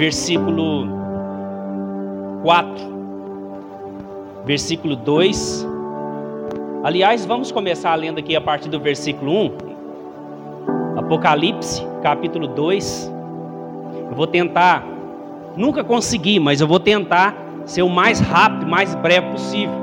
[0.00, 0.88] versículo
[2.42, 2.74] 4,
[4.46, 5.68] versículo 2.
[6.82, 11.00] Aliás, vamos começar lendo aqui a partir do versículo 1.
[11.00, 13.12] Apocalipse, capítulo 2.
[14.08, 14.82] Eu vou tentar,
[15.54, 17.36] nunca consegui, mas eu vou tentar
[17.66, 19.78] ser o mais rápido, mais breve possível.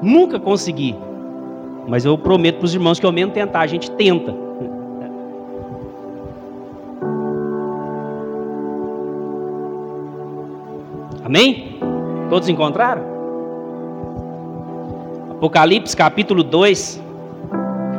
[0.00, 0.96] Nunca consegui,
[1.86, 4.47] mas eu prometo para os irmãos que ao menos tentar, a gente tenta.
[11.28, 11.78] Amém?
[12.30, 13.02] Todos encontraram?
[15.32, 17.04] Apocalipse capítulo 2.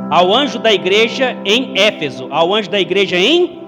[0.09, 3.61] Ao anjo da igreja em Éfeso, ao anjo da igreja em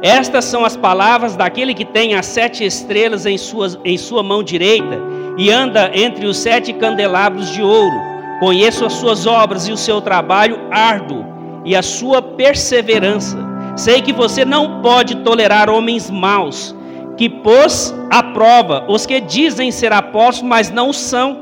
[0.00, 4.42] Estas são as palavras daquele que tem as sete estrelas em sua, em sua mão
[4.42, 5.02] direita
[5.36, 7.96] e anda entre os sete candelabros de ouro.
[8.40, 11.26] Conheço as suas obras e o seu trabalho árduo
[11.62, 13.36] e a sua perseverança.
[13.76, 16.74] Sei que você não pode tolerar homens maus
[17.16, 21.38] que pôs à prova os que dizem ser apóstolos, mas não são,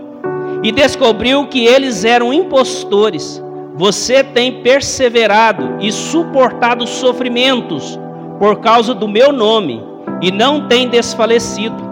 [0.63, 3.43] e descobriu que eles eram impostores.
[3.75, 7.99] Você tem perseverado e suportado sofrimentos
[8.39, 9.83] por causa do meu nome,
[10.23, 11.83] e não tem desfalecido.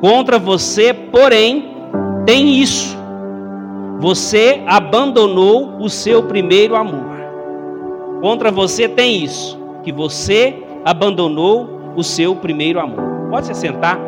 [0.00, 1.76] Contra você, porém,
[2.26, 2.96] tem isso:
[4.00, 7.10] você abandonou o seu primeiro amor.
[8.20, 13.28] Contra você tem isso, que você abandonou o seu primeiro amor.
[13.30, 13.98] Pode se sentar.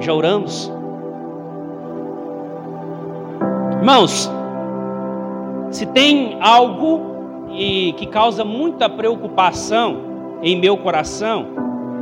[0.00, 0.72] Já oramos.
[3.80, 4.30] Irmãos,
[5.70, 9.98] se tem algo que causa muita preocupação
[10.42, 11.46] em meu coração,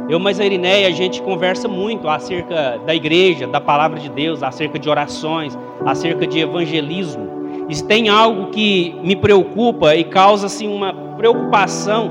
[0.08, 4.42] eu mais a Irineia, a gente conversa muito acerca da igreja, da palavra de Deus,
[4.42, 7.26] acerca de orações, acerca de evangelismo.
[7.70, 12.08] Se tem algo que me preocupa e causa assim uma preocupação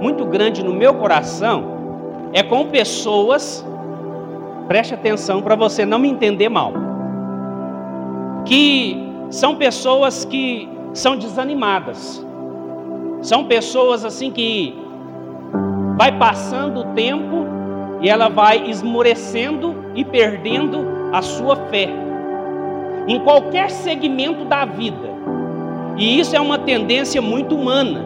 [0.00, 1.77] muito grande no meu coração,
[2.32, 3.64] é com pessoas,
[4.66, 6.72] preste atenção para você não me entender mal,
[8.44, 8.96] que
[9.30, 12.24] são pessoas que são desanimadas,
[13.22, 14.76] são pessoas assim que
[15.96, 17.46] vai passando o tempo
[18.00, 21.88] e ela vai esmorecendo e perdendo a sua fé
[23.08, 25.08] em qualquer segmento da vida.
[25.96, 28.04] E isso é uma tendência muito humana.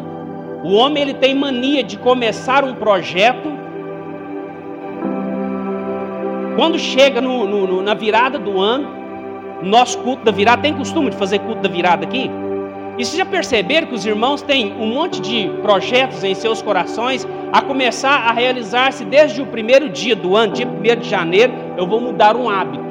[0.64, 3.50] O homem ele tem mania de começar um projeto
[6.56, 8.88] quando chega no, no, na virada do ano,
[9.62, 12.30] nosso culto da virada, tem costume de fazer culto da virada aqui?
[12.98, 17.26] E vocês já perceberam que os irmãos têm um monte de projetos em seus corações
[17.50, 21.86] a começar a realizar-se desde o primeiro dia do ano, dia 1 de janeiro, eu
[21.86, 22.84] vou mudar um hábito.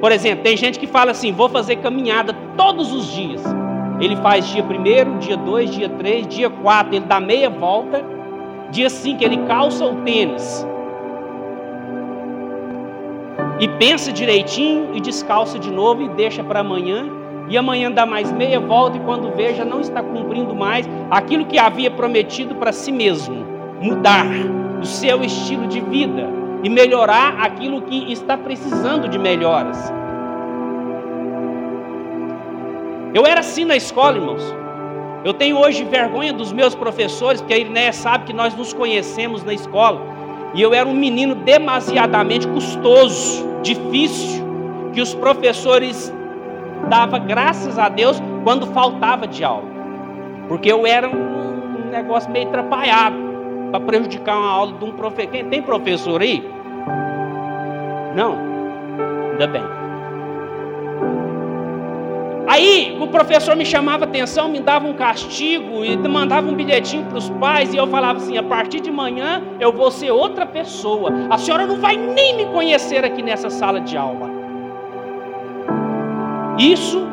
[0.00, 3.42] Por exemplo, tem gente que fala assim: vou fazer caminhada todos os dias.
[4.00, 8.04] Ele faz dia 1, dia 2, dia 3, dia 4, ele dá meia volta.
[8.70, 10.66] Dia 5 ele calça o tênis
[13.60, 17.06] e pensa direitinho e descalça de novo e deixa para amanhã.
[17.48, 21.58] E amanhã dá mais meia volta e quando veja não está cumprindo mais aquilo que
[21.58, 23.44] havia prometido para si mesmo,
[23.80, 24.26] mudar
[24.80, 26.26] o seu estilo de vida
[26.62, 29.92] e melhorar aquilo que está precisando de melhoras.
[33.12, 34.42] Eu era assim na escola, irmãos.
[35.22, 39.44] Eu tenho hoje vergonha dos meus professores, porque a Irineia sabe que nós nos conhecemos
[39.44, 40.13] na escola.
[40.54, 44.44] E eu era um menino demasiadamente custoso, difícil,
[44.92, 46.12] que os professores
[46.88, 49.68] dava graças a Deus quando faltava de aula.
[50.48, 53.16] Porque eu era um negócio meio atrapalhado
[53.70, 55.32] para prejudicar uma aula de um professor.
[55.32, 56.48] Quem tem professor aí?
[58.14, 58.38] Não.
[59.32, 59.83] Ainda bem.
[62.54, 67.18] Aí o professor me chamava atenção, me dava um castigo e mandava um bilhetinho para
[67.18, 71.10] os pais e eu falava assim: a partir de manhã eu vou ser outra pessoa.
[71.30, 74.30] A senhora não vai nem me conhecer aqui nessa sala de aula.
[76.56, 77.04] Isso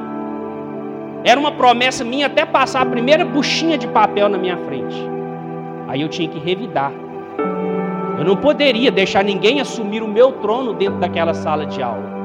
[1.24, 4.98] era uma promessa minha até passar a primeira buchinha de papel na minha frente.
[5.88, 6.92] Aí eu tinha que revidar.
[8.20, 12.21] Eu não poderia deixar ninguém assumir o meu trono dentro daquela sala de aula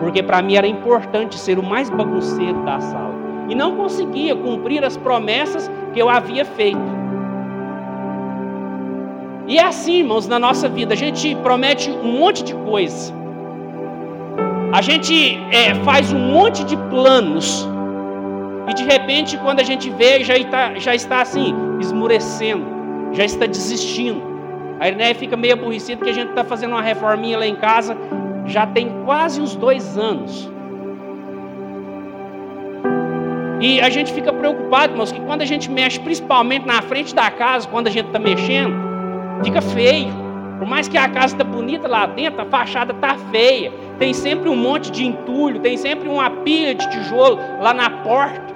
[0.00, 3.14] porque para mim era importante ser o mais bagunceiro da sala.
[3.48, 6.98] E não conseguia cumprir as promessas que eu havia feito.
[9.46, 13.14] E é assim, irmãos, na nossa vida, a gente promete um monte de coisa,
[14.70, 17.66] a gente é, faz um monte de planos,
[18.68, 22.66] e de repente, quando a gente vê, já está, já está assim, esmurecendo,
[23.12, 24.20] já está desistindo.
[24.78, 27.96] A Irneia fica meio aborrecida porque a gente está fazendo uma reforminha lá em casa
[28.48, 30.50] já tem quase uns dois anos.
[33.60, 37.30] E a gente fica preocupado, irmãos, que quando a gente mexe, principalmente na frente da
[37.30, 38.88] casa, quando a gente está mexendo,
[39.44, 40.12] Fica feio.
[40.58, 43.72] Por mais que a casa está bonita lá dentro, a fachada está feia.
[43.98, 48.48] Tem sempre um monte de entulho, tem sempre uma pilha de tijolo lá na porta.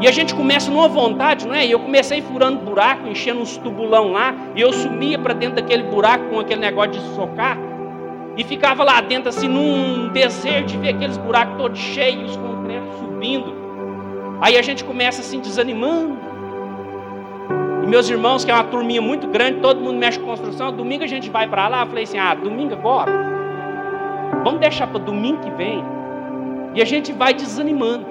[0.00, 1.66] E a gente começa numa vontade, não é?
[1.66, 5.82] E eu comecei furando buraco, enchendo uns tubulão lá, e eu sumia para dentro daquele
[5.82, 7.58] buraco com aquele negócio de socar,
[8.40, 13.52] e ficava lá dentro assim num desejo de ver aqueles buracos todos cheios, concreto subindo.
[14.40, 16.16] Aí a gente começa assim desanimando.
[17.84, 21.04] E meus irmãos, que é uma turminha muito grande, todo mundo mexe com construção, domingo
[21.04, 23.12] a gente vai para lá, eu falei assim: "Ah, domingo agora.
[24.42, 25.84] Vamos deixar para domingo que vem".
[26.74, 28.06] E a gente vai desanimando.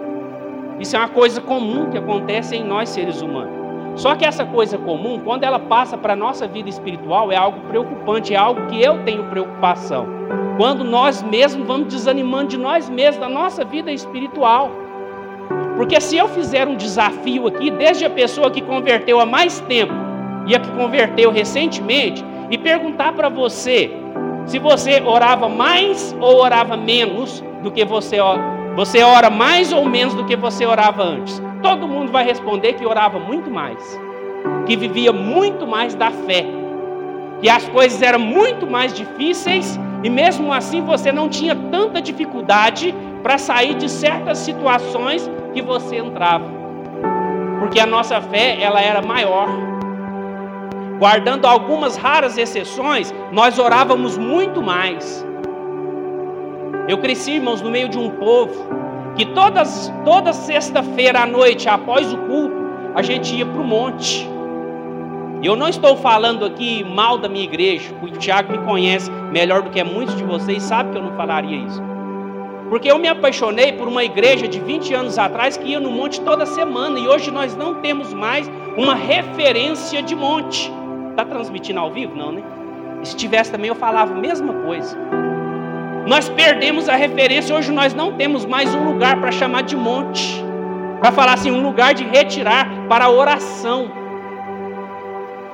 [0.80, 3.59] Isso é uma coisa comum que acontece em nós seres humanos.
[4.00, 7.60] Só que essa coisa comum, quando ela passa para a nossa vida espiritual, é algo
[7.68, 10.08] preocupante, é algo que eu tenho preocupação.
[10.56, 14.72] Quando nós mesmos vamos desanimando de nós mesmos, da nossa vida espiritual.
[15.76, 19.94] Porque se eu fizer um desafio aqui, desde a pessoa que converteu há mais tempo
[20.48, 23.92] e a que converteu recentemente, e perguntar para você
[24.46, 28.16] se você orava mais ou orava menos do que você
[28.78, 31.49] você ora mais ou menos do que você orava antes?
[31.62, 34.00] Todo mundo vai responder que orava muito mais,
[34.66, 36.46] que vivia muito mais da fé,
[37.42, 42.96] que as coisas eram muito mais difíceis e mesmo assim você não tinha tanta dificuldade
[43.22, 46.46] para sair de certas situações que você entrava.
[47.60, 49.50] Porque a nossa fé, ela era maior.
[50.98, 55.26] Guardando algumas raras exceções, nós orávamos muito mais.
[56.88, 58.80] Eu cresci, irmãos, no meio de um povo
[59.20, 62.56] que todas, toda sexta-feira à noite, após o culto,
[62.96, 64.26] a gente ia para o monte.
[65.44, 69.72] Eu não estou falando aqui mal da minha igreja, o Tiago me conhece melhor do
[69.72, 71.84] que muitos de vocês, sabe que eu não falaria isso.
[72.70, 76.22] Porque eu me apaixonei por uma igreja de 20 anos atrás que ia no monte
[76.22, 80.72] toda semana e hoje nós não temos mais uma referência de monte.
[81.10, 82.16] Está transmitindo ao vivo?
[82.16, 82.42] Não, né?
[83.04, 84.98] Se tivesse também eu falava a mesma coisa.
[86.06, 90.44] Nós perdemos a referência, hoje nós não temos mais um lugar para chamar de monte,
[91.00, 93.92] para falar assim, um lugar de retirar para oração.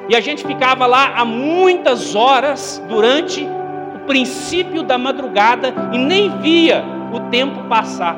[0.07, 3.45] E a gente ficava lá há muitas horas durante
[3.95, 8.15] o princípio da madrugada e nem via o tempo passar.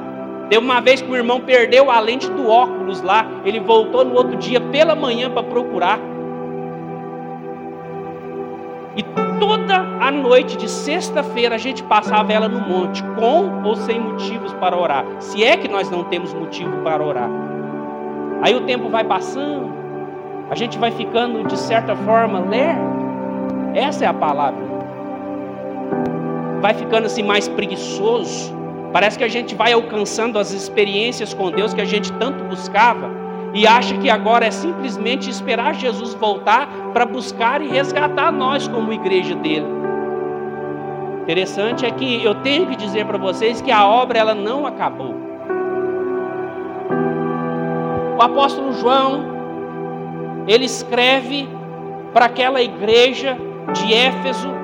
[0.50, 4.16] Deu uma vez que o irmão perdeu a lente do óculos lá, ele voltou no
[4.16, 6.00] outro dia pela manhã para procurar.
[8.96, 14.00] E toda a noite de sexta-feira a gente passava ela no monte, com ou sem
[14.00, 15.06] motivos para orar.
[15.20, 17.30] Se é que nós não temos motivo para orar.
[18.42, 19.72] Aí o tempo vai passando,
[20.50, 22.98] a gente vai ficando de certa forma lerdo.
[23.74, 24.66] Essa é a palavra.
[26.62, 28.56] Vai ficando assim mais preguiçoso.
[28.92, 33.27] Parece que a gente vai alcançando as experiências com Deus que a gente tanto buscava
[33.54, 38.94] e acha que agora é simplesmente esperar Jesus voltar para buscar e resgatar nós como
[38.94, 39.66] igreja dele.
[41.24, 45.16] Interessante é que eu tenho que dizer para vocês que a obra ela não acabou.
[48.18, 49.38] O apóstolo João
[50.48, 51.48] ele escreve
[52.14, 53.38] para aquela igreja
[53.74, 54.57] de Éfeso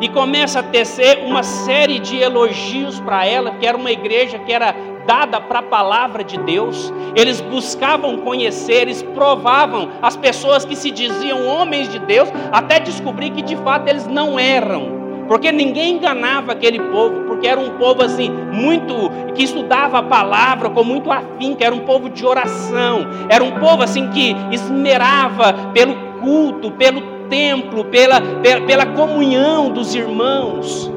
[0.00, 4.52] e começa a tecer uma série de elogios para ela, que era uma igreja que
[4.52, 4.74] era
[5.06, 10.90] dada para a palavra de Deus, eles buscavam conhecer, eles provavam as pessoas que se
[10.90, 15.04] diziam homens de Deus, até descobrir que de fato eles não eram.
[15.28, 20.68] Porque ninguém enganava aquele povo, porque era um povo assim, muito, que estudava a palavra
[20.68, 25.94] com muito afinco, era um povo de oração, era um povo assim que esmerava pelo
[26.20, 30.90] culto, pelo templo, pela, pela, pela comunhão dos irmãos.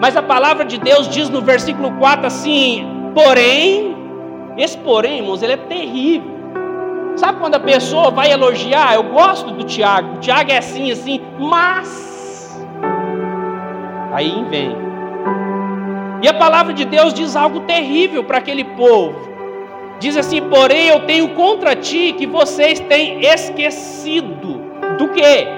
[0.00, 3.94] Mas a palavra de Deus diz no versículo 4 assim: Porém,
[4.56, 6.30] esse porém, irmãos, ele é terrível.
[7.16, 8.94] Sabe quando a pessoa vai elogiar?
[8.94, 10.16] Eu gosto do Tiago.
[10.16, 12.66] O Tiago é assim, assim, mas.
[14.12, 14.74] Aí vem.
[16.22, 19.28] E a palavra de Deus diz algo terrível para aquele povo.
[19.98, 24.59] Diz assim: Porém, eu tenho contra ti que vocês têm esquecido
[25.00, 25.48] do que?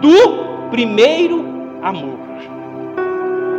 [0.00, 1.44] Do primeiro
[1.82, 2.22] amor.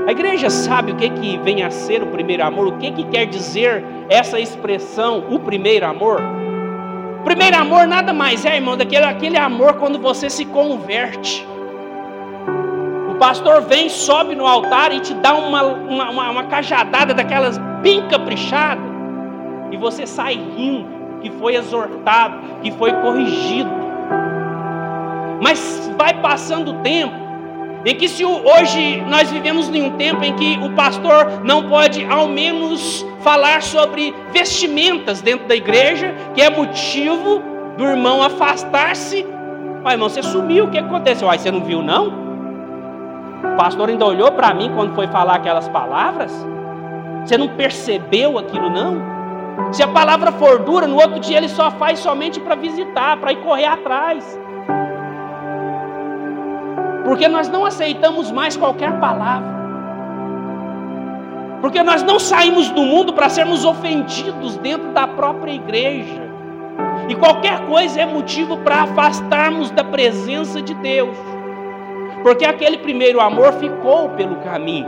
[0.07, 3.03] A igreja sabe o que, que vem a ser o primeiro amor, o que, que
[3.05, 6.21] quer dizer essa expressão, o primeiro amor.
[7.25, 11.45] Primeiro amor nada mais é, irmão, daquele aquele amor quando você se converte.
[13.09, 17.57] O pastor vem, sobe no altar e te dá uma, uma, uma, uma cajadada daquelas
[17.81, 18.83] bem caprichadas,
[19.71, 20.87] e você sai rindo,
[21.21, 23.82] que foi exortado, que foi corrigido.
[25.43, 27.13] Mas vai passando o tempo,
[27.85, 32.05] em que se hoje nós vivemos em um tempo em que o pastor não pode
[32.05, 37.43] ao menos falar sobre vestimentas dentro da igreja, que é motivo
[37.77, 39.25] do irmão afastar-se
[39.83, 41.27] Uai, irmão, você sumiu, o que aconteceu?
[41.27, 42.07] Uai, você não viu, não?
[43.53, 46.31] O pastor ainda olhou para mim quando foi falar aquelas palavras?
[47.25, 49.73] Você não percebeu aquilo, não?
[49.73, 53.33] Se a palavra for dura, no outro dia ele só faz somente para visitar, para
[53.33, 54.39] ir correr atrás.
[57.03, 59.63] Porque nós não aceitamos mais qualquer palavra.
[61.61, 66.21] Porque nós não saímos do mundo para sermos ofendidos dentro da própria igreja.
[67.07, 71.15] E qualquer coisa é motivo para afastarmos da presença de Deus.
[72.21, 74.87] Porque aquele primeiro amor ficou pelo caminho.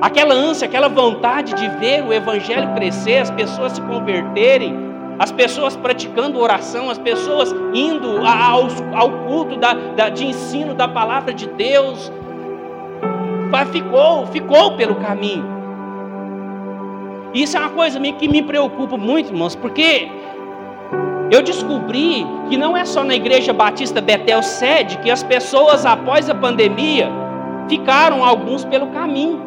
[0.00, 4.87] Aquela ânsia, aquela vontade de ver o evangelho crescer, as pessoas se converterem,
[5.18, 10.86] as pessoas praticando oração, as pessoas indo ao, ao culto da, da, de ensino da
[10.86, 12.12] palavra de Deus,
[13.72, 15.58] ficou, ficou pelo caminho.
[17.34, 20.08] Isso é uma coisa que me preocupa muito, irmãos, porque
[21.30, 26.30] eu descobri que não é só na Igreja Batista Betel Sede que as pessoas após
[26.30, 27.10] a pandemia
[27.68, 29.46] ficaram alguns pelo caminho.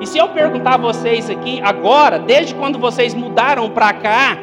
[0.00, 4.38] E se eu perguntar a vocês aqui agora, desde quando vocês mudaram para cá,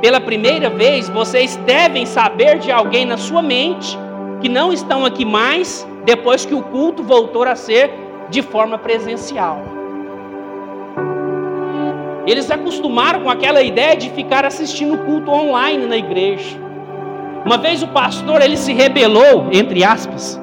[0.00, 3.98] pela primeira vez, vocês devem saber de alguém na sua mente
[4.40, 7.90] que não estão aqui mais depois que o culto voltou a ser
[8.30, 9.60] de forma presencial.
[12.26, 16.56] Eles acostumaram com aquela ideia de ficar assistindo culto online na igreja.
[17.44, 20.38] Uma vez o pastor ele se rebelou, entre aspas,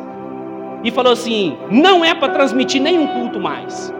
[0.83, 3.93] e falou assim: não é para transmitir nenhum culto mais.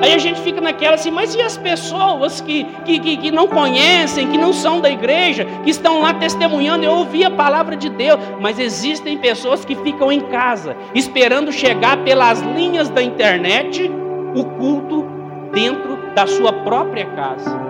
[0.00, 3.48] Aí a gente fica naquela assim, mas e as pessoas que, que, que, que, não
[3.48, 6.84] conhecem, que não são da igreja, que estão lá testemunhando?
[6.84, 11.96] Eu ouvi a palavra de Deus, mas existem pessoas que ficam em casa, esperando chegar
[12.04, 13.90] pelas linhas da internet
[14.34, 15.04] o culto
[15.52, 17.60] dentro da sua própria casa.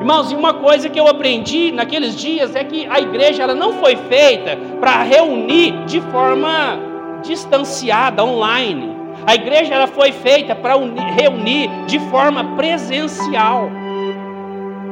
[0.00, 3.74] Irmãos, e uma coisa que eu aprendi naqueles dias é que a igreja ela não
[3.74, 6.78] foi feita para reunir de forma
[7.22, 8.95] distanciada, online.
[9.26, 13.68] A igreja ela foi feita para reunir de forma presencial.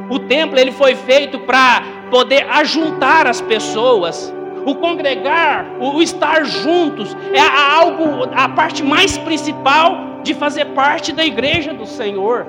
[0.09, 4.33] O templo ele foi feito para poder ajuntar as pessoas.
[4.65, 11.23] O congregar, o estar juntos é algo a parte mais principal de fazer parte da
[11.23, 12.45] igreja do Senhor.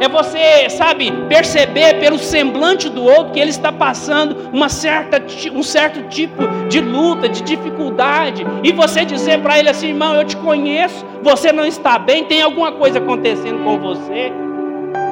[0.00, 5.22] É você, sabe, perceber pelo semblante do outro que ele está passando uma certa,
[5.52, 10.24] um certo tipo de luta, de dificuldade, e você dizer para ele assim, irmão, eu
[10.24, 14.32] te conheço, você não está bem, tem alguma coisa acontecendo com você?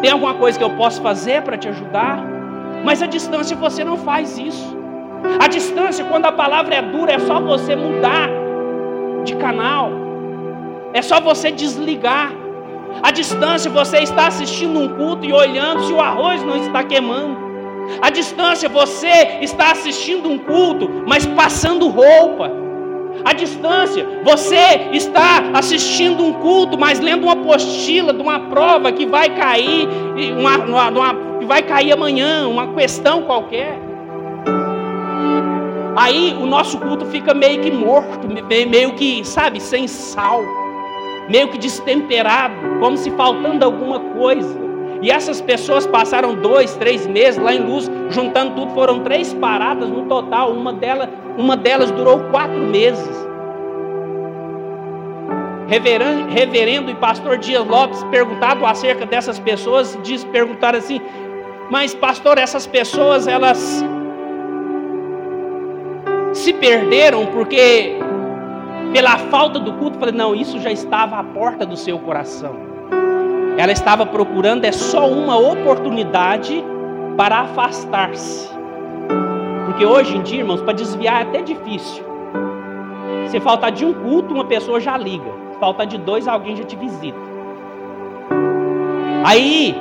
[0.03, 2.19] Tem alguma coisa que eu posso fazer para te ajudar?
[2.85, 4.77] Mas a distância você não faz isso.
[5.39, 8.29] A distância, quando a palavra é dura, é só você mudar
[9.25, 9.91] de canal.
[10.93, 12.33] É só você desligar.
[13.01, 17.37] A distância você está assistindo um culto e olhando se o arroz não está queimando.
[18.01, 22.51] A distância você está assistindo um culto, mas passando roupa.
[23.25, 29.07] A distância você está assistindo um culto, mas lendo uma apostila de uma prova que
[29.07, 29.89] vai cair,
[30.39, 33.79] uma, uma, uma, que vai cair amanhã, uma questão qualquer.
[35.95, 38.27] Aí o nosso culto fica meio que morto,
[38.69, 40.62] meio que, sabe, sem sal
[41.29, 44.61] meio que destemperado, como se faltando alguma coisa.
[45.03, 49.89] E essas pessoas passaram dois, três meses lá em Luz, juntando tudo, foram três paradas
[49.89, 50.53] no total.
[50.53, 53.23] Uma delas, uma delas durou quatro meses.
[55.67, 61.01] Reverendo, reverendo e pastor Dias Lopes, perguntado acerca dessas pessoas, diz, perguntaram assim:
[61.69, 63.85] Mas, pastor, essas pessoas, elas
[66.33, 67.97] se perderam porque
[68.93, 72.55] pela falta do culto, falei: não, isso já estava à porta do seu coração.
[73.57, 76.63] Ela estava procurando é só uma oportunidade
[77.17, 78.49] para afastar-se.
[79.67, 82.05] Porque hoje em dia, irmãos, para desviar é até difícil.
[83.29, 85.31] Se faltar de um culto, uma pessoa já liga.
[85.53, 87.19] Se faltar de dois, alguém já te visita.
[89.25, 89.75] Aí,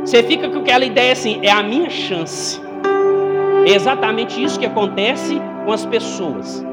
[0.00, 2.60] você fica com aquela ideia assim: é a minha chance.
[3.66, 6.64] É exatamente isso que acontece com as pessoas.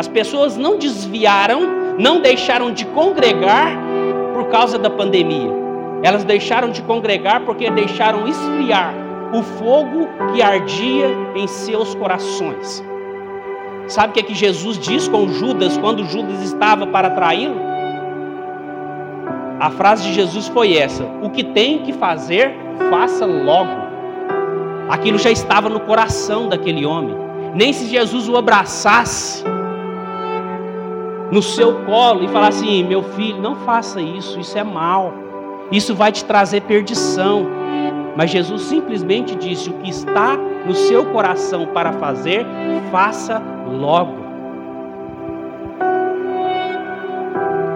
[0.00, 1.60] As pessoas não desviaram,
[1.98, 3.76] não deixaram de congregar
[4.32, 5.52] por causa da pandemia.
[6.02, 8.94] Elas deixaram de congregar porque deixaram esfriar
[9.30, 12.82] o fogo que ardia em seus corações.
[13.88, 17.60] Sabe o que, é que Jesus diz com Judas quando Judas estava para traí-lo?
[19.60, 22.54] A frase de Jesus foi essa: O que tem que fazer,
[22.88, 23.76] faça logo.
[24.88, 27.14] Aquilo já estava no coração daquele homem.
[27.54, 29.44] Nem se Jesus o abraçasse,
[31.30, 35.12] no seu colo e falar assim: meu filho, não faça isso, isso é mal,
[35.70, 37.46] isso vai te trazer perdição.
[38.16, 42.44] Mas Jesus simplesmente disse: o que está no seu coração para fazer,
[42.90, 44.20] faça logo.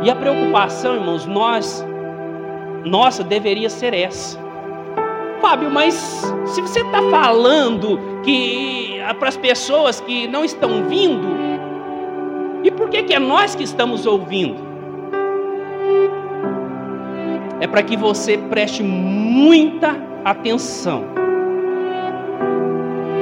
[0.03, 1.85] E a preocupação, irmãos, nós,
[2.85, 4.39] nossa, deveria ser essa.
[5.41, 5.95] Fábio, mas
[6.47, 11.44] se você está falando que ah, para as pessoas que não estão vindo,
[12.65, 14.57] e por que, que é nós que estamos ouvindo?
[17.61, 19.95] É para que você preste muita
[20.25, 21.05] atenção,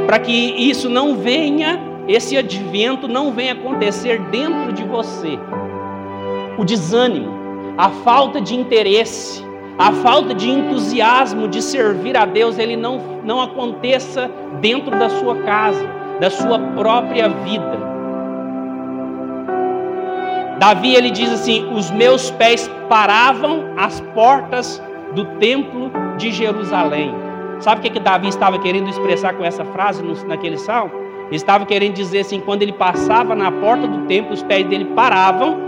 [0.07, 5.37] para que isso não venha, esse advento não venha acontecer dentro de você
[6.57, 7.33] o desânimo,
[7.77, 9.45] a falta de interesse,
[9.77, 14.31] a falta de entusiasmo de servir a Deus, ele não, não aconteça
[14.61, 15.85] dentro da sua casa,
[16.21, 17.92] da sua própria vida.
[20.62, 24.81] Davi ele diz assim: Os meus pés paravam às portas
[25.12, 27.12] do templo de Jerusalém.
[27.59, 30.92] Sabe o que, que Davi estava querendo expressar com essa frase naquele salmo?
[31.26, 34.85] Ele estava querendo dizer assim: quando ele passava na porta do templo, os pés dele
[34.95, 35.59] paravam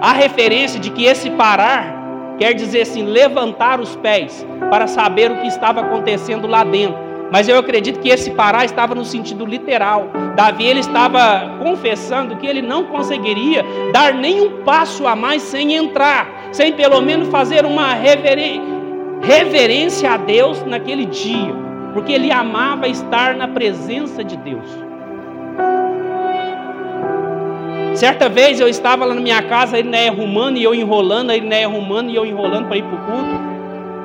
[0.00, 1.92] Há referência de que esse parar
[2.38, 7.07] quer dizer assim, levantar os pés para saber o que estava acontecendo lá dentro.
[7.30, 10.08] Mas eu acredito que esse parar estava no sentido literal.
[10.34, 16.26] Davi ele estava confessando que ele não conseguiria dar nenhum passo a mais sem entrar,
[16.52, 17.92] sem pelo menos fazer uma
[19.20, 21.54] reverência a Deus naquele dia,
[21.92, 24.66] porque ele amava estar na presença de Deus.
[27.94, 31.36] Certa vez eu estava lá na minha casa, a Irineia arrumando e eu enrolando, a
[31.36, 33.48] Irineia arrumando e eu enrolando para ir para o culto.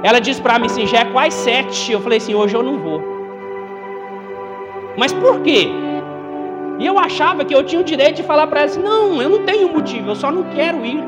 [0.02, 1.92] Ela disse para mim assim, já é quase sete.
[1.92, 3.13] Eu falei assim, hoje eu não vou.
[4.98, 5.70] Mas por quê?
[6.80, 9.30] E eu achava que eu tinha o direito de falar para ela assim, não, eu
[9.30, 11.04] não tenho motivo, eu só não quero ir.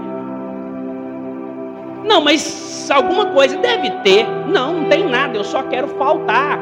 [2.08, 4.28] Não, mas alguma coisa deve ter.
[4.48, 6.60] Não, não tem nada, eu só quero faltar.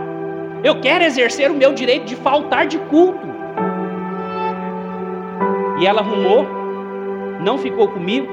[0.64, 3.28] Eu quero exercer o meu direito de faltar de culto.
[5.80, 6.48] E ela arrumou,
[7.42, 8.28] não ficou comigo.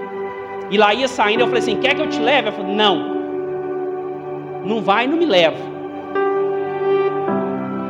[0.71, 2.49] E lá ia saindo, eu falei assim: quer que eu te leve?
[2.49, 3.21] Ela falou: não,
[4.65, 5.70] não vai, não me leva.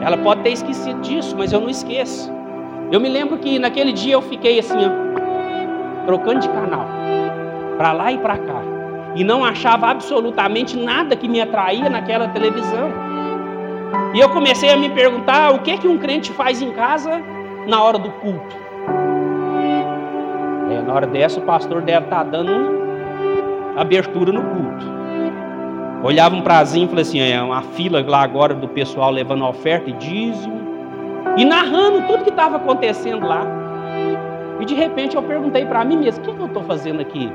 [0.02, 2.32] Ela pode ter esquecido disso, mas eu não esqueço.
[2.90, 6.86] Eu me lembro que naquele dia eu fiquei assim, ó, trocando de canal,
[7.76, 8.62] para lá e para cá,
[9.14, 12.90] e não achava absolutamente nada que me atraía naquela televisão.
[14.14, 17.22] E eu comecei a me perguntar o que que um crente faz em casa
[17.68, 18.56] na hora do culto.
[20.70, 22.80] É, na hora dessa, o pastor deve estar tá dando
[23.76, 24.89] abertura no culto.
[26.02, 29.90] Olhava um prazinho e falei assim: é uma fila lá agora do pessoal levando oferta
[29.90, 30.60] e dízimo,
[31.36, 33.44] e narrando tudo que estava acontecendo lá.
[34.58, 37.30] E de repente eu perguntei para mim mesmo: o que, que eu estou fazendo aqui?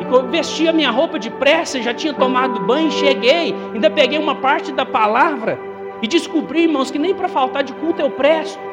[0.00, 4.34] E vesti a minha roupa de pressa, já tinha tomado banho, cheguei, ainda peguei uma
[4.34, 5.58] parte da palavra
[6.00, 8.67] e descobri, irmãos, que nem para faltar de culto eu presto.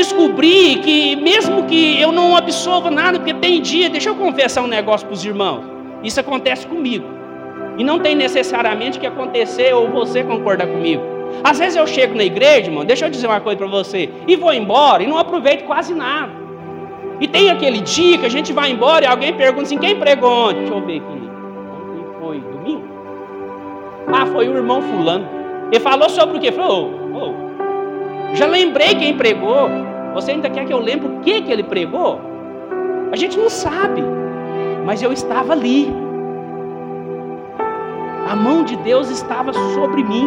[0.00, 4.66] Descobri que, mesmo que eu não absorva nada, porque tem dia, deixa eu confessar um
[4.66, 5.62] negócio para os irmãos.
[6.02, 7.04] Isso acontece comigo.
[7.76, 11.02] E não tem necessariamente que acontecer ou você concordar comigo.
[11.44, 14.36] Às vezes eu chego na igreja, irmão, deixa eu dizer uma coisa para você, e
[14.36, 16.32] vou embora e não aproveito quase nada.
[17.20, 20.48] E tem aquele dia que a gente vai embora e alguém pergunta assim: quem pregou
[20.48, 20.60] ontem?
[20.60, 21.30] Deixa eu ver aqui.
[21.76, 22.84] Ontem foi domingo?
[24.10, 25.28] Ah, foi o irmão Fulano.
[25.70, 26.50] Ele falou sobre o quê?
[26.50, 29.89] Falou, oh, oh, já lembrei quem pregou.
[30.14, 32.20] Você ainda quer que eu lembre o que, que ele pregou?
[33.12, 34.02] A gente não sabe,
[34.84, 35.88] mas eu estava ali.
[38.28, 40.26] A mão de Deus estava sobre mim.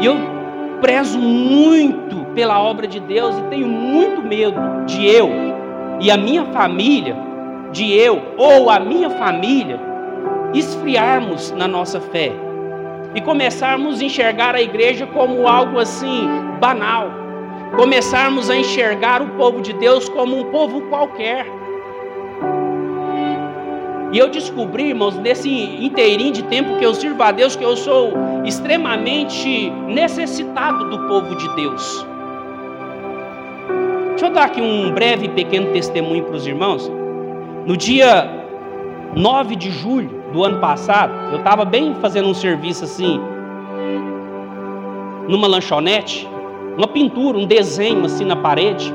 [0.00, 0.16] E eu
[0.80, 5.30] prezo muito pela obra de Deus e tenho muito medo de eu
[6.00, 7.16] e a minha família,
[7.72, 9.80] de eu ou a minha família,
[10.52, 12.32] esfriarmos na nossa fé
[13.14, 16.28] e começarmos a enxergar a igreja como algo assim
[16.60, 17.10] banal,
[17.76, 21.46] começarmos a enxergar o povo de Deus como um povo qualquer.
[24.12, 27.76] E eu descobri, irmãos, nesse inteirinho de tempo que eu sirvo a Deus, que eu
[27.76, 28.12] sou
[28.44, 32.06] extremamente necessitado do povo de Deus.
[34.10, 36.88] Deixa eu dar aqui um breve pequeno testemunho para os irmãos.
[37.66, 38.30] No dia
[39.16, 43.20] 9 de julho do ano passado, eu estava bem fazendo um serviço assim,
[45.28, 46.28] numa lanchonete,
[46.76, 48.92] uma pintura, um desenho assim na parede,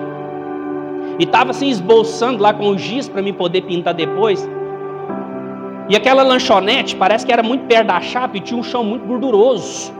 [1.17, 4.47] e estava assim esboçando lá com o giz para mim poder pintar depois.
[5.87, 9.07] E aquela lanchonete parece que era muito perto da chapa e tinha um chão muito
[9.07, 9.93] gorduroso.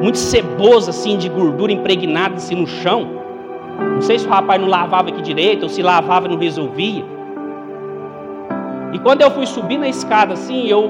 [0.00, 3.08] Muito ceboso assim de gordura impregnada assim no chão.
[3.94, 7.13] Não sei se o rapaz não lavava aqui direito ou se lavava e não resolvia.
[8.94, 10.88] E quando eu fui subir na escada, assim, eu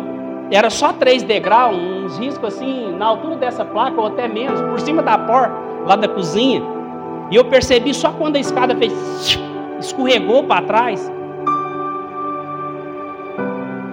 [0.51, 4.79] era só três degraus, uns riscos assim, na altura dessa placa, ou até menos, por
[4.79, 5.55] cima da porta,
[5.87, 6.63] lá da cozinha.
[7.31, 8.93] E eu percebi só quando a escada fez,
[9.81, 11.11] escorregou para trás.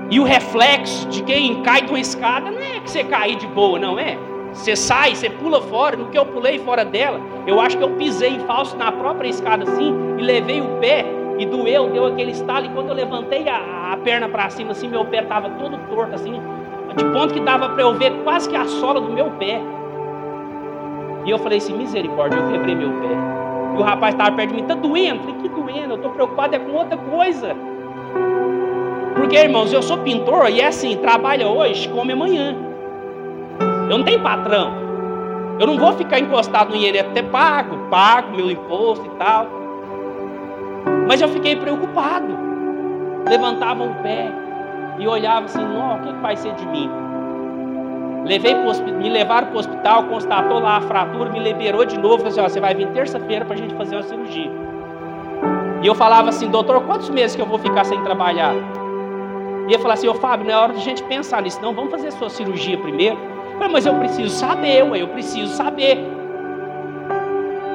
[0.09, 3.47] E o reflexo de quem cai de uma escada não é que você cair de
[3.47, 4.17] boa, não é?
[4.51, 5.95] Você sai, você pula fora.
[5.95, 9.29] No que eu pulei fora dela, eu acho que eu pisei em falso na própria
[9.29, 12.67] escada assim e levei o pé e doeu, deu aquele estalo.
[12.67, 16.13] E quando eu levantei a, a perna para cima, assim, meu pé estava todo torto,
[16.13, 16.39] assim,
[16.95, 19.59] de ponto que dava para eu ver quase que a sola do meu pé.
[21.25, 23.09] E eu falei assim: misericórdia, eu quebrei meu pé.
[23.75, 25.21] E o rapaz estava perto de mim, está doendo?
[25.21, 25.93] Falei: que doendo?
[25.93, 27.55] Eu estou preocupado é com outra coisa.
[29.15, 32.55] Porque, irmãos, eu sou pintor e é assim: trabalha hoje, come amanhã.
[33.89, 34.79] Eu não tenho patrão.
[35.59, 39.60] Eu não vou ficar encostado no INSS até pago, pago meu imposto e tal.
[41.11, 42.33] Mas eu fiquei preocupado.
[43.27, 44.31] Levantava o pé
[44.97, 46.89] e olhava assim: o que vai ser de mim?
[48.23, 52.19] Levei me levaram para o hospital, constatou lá a fratura, me liberou de novo.
[52.19, 54.49] Falei assim: ó, Você vai vir terça-feira para a gente fazer uma cirurgia.
[55.83, 58.53] E eu falava assim: Doutor, quantos meses que eu vou ficar sem trabalhar?
[59.67, 61.73] E ele falou assim: Ô Fábio, não é hora de a gente pensar nisso, não.
[61.73, 63.17] Vamos fazer a sua cirurgia primeiro.
[63.69, 66.20] Mas eu preciso saber, eu preciso saber.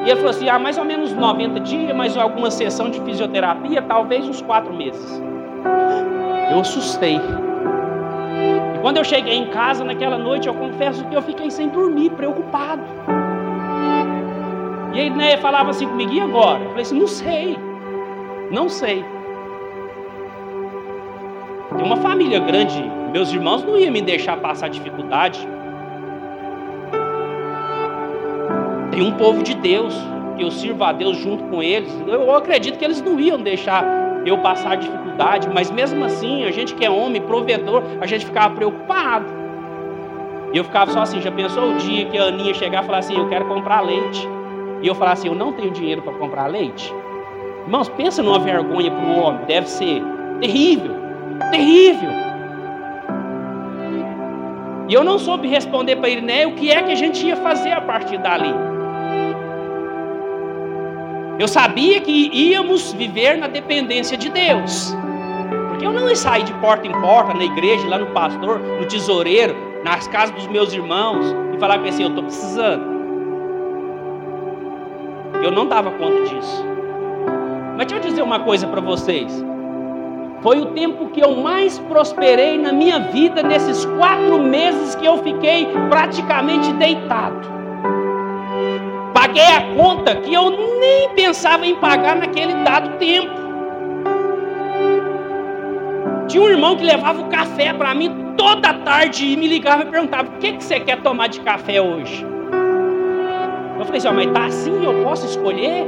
[0.06, 3.82] E ele falou assim: ah, mais ou menos 90 dias, mais alguma sessão de fisioterapia,
[3.82, 5.20] talvez uns quatro meses.
[6.48, 7.16] Eu assustei.
[7.16, 12.10] E quando eu cheguei em casa naquela noite, eu confesso que eu fiquei sem dormir,
[12.10, 12.82] preocupado.
[14.94, 16.60] E aí né, falava assim comigo, e agora?
[16.60, 17.58] Eu falei assim, não sei.
[18.52, 19.04] Não sei.
[21.76, 22.80] Tem uma família grande,
[23.12, 25.46] meus irmãos não iam me deixar passar dificuldade.
[28.96, 29.94] Tem um povo de Deus,
[30.38, 31.92] que eu sirvo a Deus junto com eles.
[32.06, 33.84] Eu acredito que eles não iam deixar
[34.24, 38.54] eu passar dificuldade, mas mesmo assim, a gente que é homem, provedor, a gente ficava
[38.54, 39.26] preocupado.
[40.50, 43.00] E eu ficava só assim, já pensou o dia que a Aninha chegar e falar
[43.00, 44.26] assim, eu quero comprar leite.
[44.80, 46.90] E eu falar assim, eu não tenho dinheiro para comprar leite.
[47.66, 50.02] Irmãos, pensa numa vergonha para o homem, deve ser
[50.40, 50.96] terrível,
[51.50, 52.08] terrível.
[54.88, 57.36] E eu não soube responder para ele, né, o que é que a gente ia
[57.36, 58.54] fazer a partir dali.
[61.38, 64.96] Eu sabia que íamos viver na dependência de Deus.
[65.68, 68.86] Porque eu não ia sair de porta em porta, na igreja, lá no pastor, no
[68.86, 72.96] tesoureiro, nas casas dos meus irmãos, e falar com assim, eu estou precisando.
[75.42, 76.64] Eu não dava conta disso.
[77.76, 79.44] Mas deixa eu dizer uma coisa para vocês.
[80.40, 85.18] Foi o tempo que eu mais prosperei na minha vida nesses quatro meses que eu
[85.18, 87.55] fiquei praticamente deitado.
[89.16, 93.32] Paguei a conta que eu nem pensava em pagar naquele dado tempo.
[96.28, 99.86] Tinha um irmão que levava o café para mim toda tarde e me ligava e
[99.86, 102.26] perguntava: O que, que você quer tomar de café hoje?
[103.78, 105.86] Eu falei assim: Mas tá assim, eu posso escolher?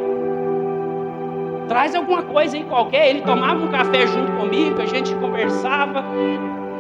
[1.68, 3.10] Traz alguma coisa aí qualquer.
[3.10, 6.02] Ele tomava um café junto comigo, a gente conversava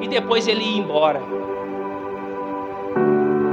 [0.00, 1.20] e depois ele ia embora.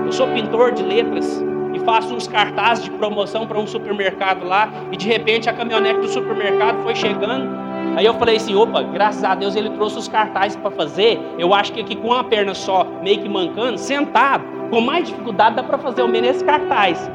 [0.06, 1.44] Eu sou pintor de letras
[1.76, 6.00] e faço uns cartazes de promoção para um supermercado lá, e de repente a caminhonete
[6.00, 7.66] do supermercado foi chegando.
[7.96, 11.20] Aí eu falei assim: opa, graças a Deus ele trouxe os cartazes para fazer.
[11.38, 15.56] Eu acho que aqui com uma perna só, meio que mancando, sentado, com mais dificuldade,
[15.56, 17.10] dá para fazer o menos esse cartaz.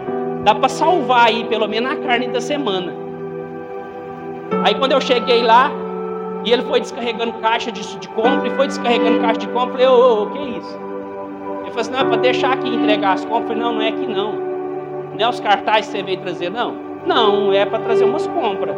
[0.44, 2.94] Dá para salvar aí pelo menos a carne da semana.
[4.64, 5.70] Aí quando eu cheguei lá,
[6.44, 9.86] e ele foi descarregando caixa de, de compra, e foi descarregando caixa de compra, eu
[9.86, 10.78] falei: ô, ô, o que é isso?
[11.60, 13.42] Ele falou assim: não, é para deixar aqui entregar as compras.
[13.42, 14.49] Eu falei: não, não é aqui não.
[15.20, 16.74] Não é os cartazes que você veio trazer, não?
[17.06, 18.74] Não, é para trazer umas compras.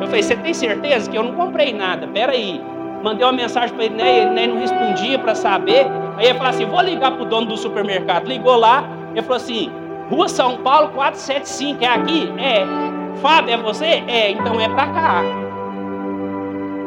[0.00, 2.06] Eu falei, você tem certeza que eu não comprei nada?
[2.06, 2.58] Pera aí.
[3.02, 4.20] Mandei uma mensagem para ele, né?
[4.20, 5.86] ele nem não respondia para saber.
[6.16, 8.26] Aí ele falou assim: vou ligar para o dono do supermercado.
[8.26, 9.70] Ligou lá, ele falou assim:
[10.08, 12.32] Rua São Paulo 475, é aqui?
[12.38, 12.64] É.
[13.20, 14.02] Fábio, é você?
[14.08, 15.22] É, então é para cá.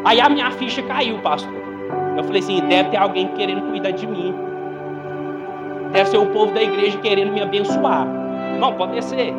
[0.03, 1.53] Aí a minha ficha caiu, pastor.
[2.17, 4.33] Eu falei assim: deve ter alguém querendo cuidar de mim.
[5.91, 8.22] Deve ser o povo da igreja querendo me abençoar.
[8.59, 9.33] Não, pode descer.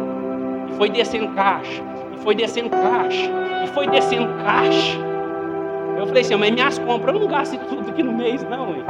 [0.69, 3.31] E foi descendo caixa, e foi descendo caixa,
[3.65, 4.99] e foi descendo caixa.
[5.97, 8.75] Eu falei assim, mas minhas compras eu não gasto tudo aqui no mês, não.
[8.75, 8.85] Hein?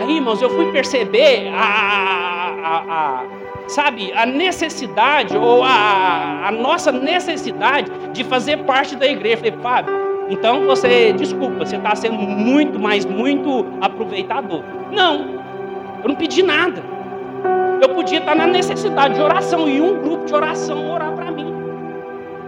[0.00, 3.24] Aí, irmãos, eu fui perceber a, a, a,
[3.68, 9.34] sabe, a necessidade, ou a, a nossa necessidade de fazer parte da igreja.
[9.34, 9.94] Eu falei, Fábio,
[10.28, 14.62] então você, desculpa, você está sendo muito, mas muito aproveitador.
[14.92, 15.40] Não,
[16.02, 16.91] eu não pedi nada
[17.82, 21.52] eu podia estar na necessidade de oração e um grupo de oração orar para mim.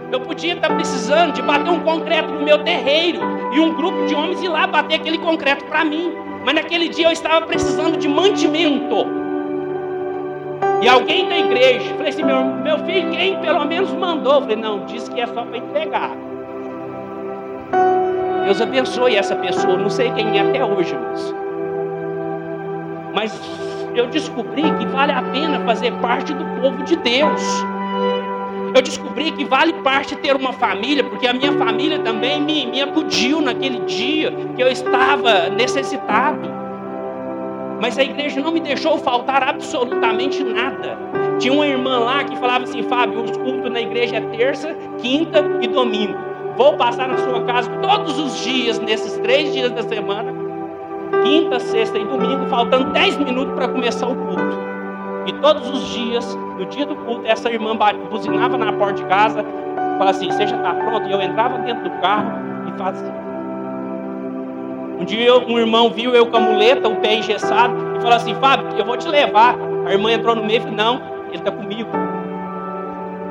[0.09, 3.19] Eu podia estar precisando de bater um concreto no meu terreiro
[3.51, 6.13] e um grupo de homens ir lá bater aquele concreto para mim.
[6.45, 9.07] Mas naquele dia eu estava precisando de mantimento.
[10.81, 14.35] E alguém da igreja, falei assim, meu, meu filho, quem pelo menos mandou?
[14.35, 16.11] Eu falei, não, disse que é só para entregar.
[18.45, 21.35] Deus abençoe essa pessoa, não sei quem é até hoje, mas,
[23.13, 27.41] mas eu descobri que vale a pena fazer parte do povo de Deus.
[28.75, 32.81] Eu descobri que vale parte ter uma família, porque a minha família também me, me
[32.81, 36.49] acudiu naquele dia que eu estava necessitado.
[37.81, 40.97] Mas a igreja não me deixou faltar absolutamente nada.
[41.39, 45.43] Tinha uma irmã lá que falava assim: Fábio, os cultos na igreja é terça, quinta
[45.61, 46.17] e domingo.
[46.57, 50.33] Vou passar na sua casa todos os dias, nesses três dias da semana,
[51.23, 54.57] quinta, sexta e domingo, faltando dez minutos para começar o culto.
[55.27, 57.75] E todos os dias, no dia do culto, essa irmã
[58.09, 61.07] buzinava na porta de casa, falava assim: Você já está pronto?
[61.07, 62.31] E eu entrava dentro do carro
[62.67, 63.25] e fazia.
[64.99, 68.35] Um dia um irmão viu eu com a muleta, o pé engessado, e falou assim:
[68.35, 69.55] Fábio, eu vou te levar.
[69.85, 71.89] A irmã entrou no meio e falou: Não, ele está comigo.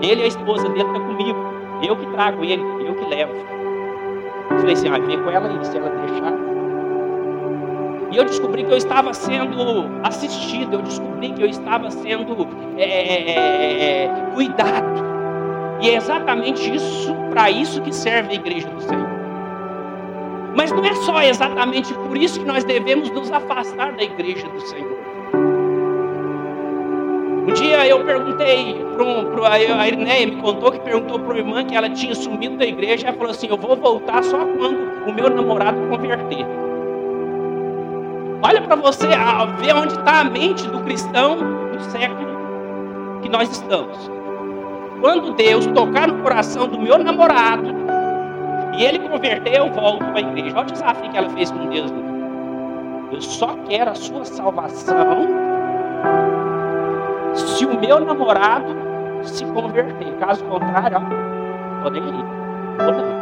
[0.00, 1.38] Ele e a esposa dele estão comigo.
[1.82, 3.32] Eu que trago ele, eu que levo.
[4.50, 6.32] Eu falei assim: ah, vem com ela aí, se ela deixar.
[8.14, 12.46] E eu descobri que eu estava sendo assistido, eu descobri que eu estava sendo
[12.76, 15.02] é, é, é, é cuidado.
[15.80, 19.08] E é exatamente isso, para isso que serve a igreja do Senhor.
[20.54, 24.60] Mas não é só exatamente por isso que nós devemos nos afastar da igreja do
[24.60, 24.96] Senhor.
[27.48, 28.76] Um dia eu perguntei
[29.32, 32.64] para a Irneia me contou que perguntou para a irmã que ela tinha sumido da
[32.64, 33.08] igreja.
[33.08, 36.46] Ela falou assim: Eu vou voltar só quando o meu namorado converter.
[38.46, 39.06] Olha para você
[39.58, 42.28] ver onde está a mente do cristão no século
[43.22, 44.10] que nós estamos.
[45.00, 47.74] Quando Deus tocar no coração do meu namorado,
[48.76, 50.56] e ele converter, eu volto para a igreja.
[50.56, 51.90] Olha o desafio que ela fez com Deus.
[53.12, 55.26] Eu só quero a sua salvação
[57.34, 58.76] se o meu namorado
[59.22, 60.12] se converter.
[60.18, 63.13] Caso contrário, ó, podem ir.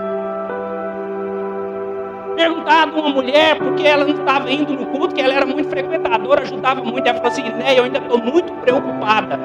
[2.43, 6.43] Perguntado uma mulher porque ela não estava indo no culto, que ela era muito frequentadora,
[6.43, 7.07] ajudava muito.
[7.07, 9.39] Ela falou assim: né, eu ainda estou muito preocupada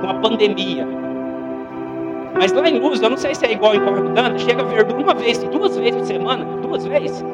[0.00, 0.86] com a pandemia.
[2.38, 5.14] Mas lá em Luz, eu não sei se é igual em Corridanda, chega verdura uma
[5.14, 7.24] vez, duas vezes por semana, duas vezes.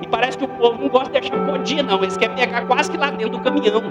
[0.00, 2.00] E parece que o povo não gosta de achar por dia, não.
[2.00, 3.82] Eles querem pegar quase que lá dentro do caminhão.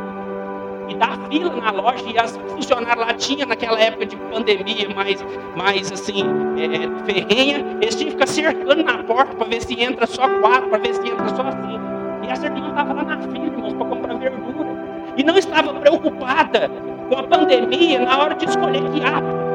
[0.87, 5.25] E dar fila na loja, e as funcionários lá tinham naquela época de pandemia mais,
[5.55, 6.23] mais assim,
[6.57, 10.69] é, ferrenha, eles tinham que ficar cercando na porta para ver se entra só quatro,
[10.69, 11.79] para ver se entra só assim.
[12.23, 14.69] E essa irmã estava lá na fila, irmãos, para comprar verdura.
[15.17, 16.69] E não estava preocupada
[17.09, 19.45] com a pandemia na hora de escolher que ato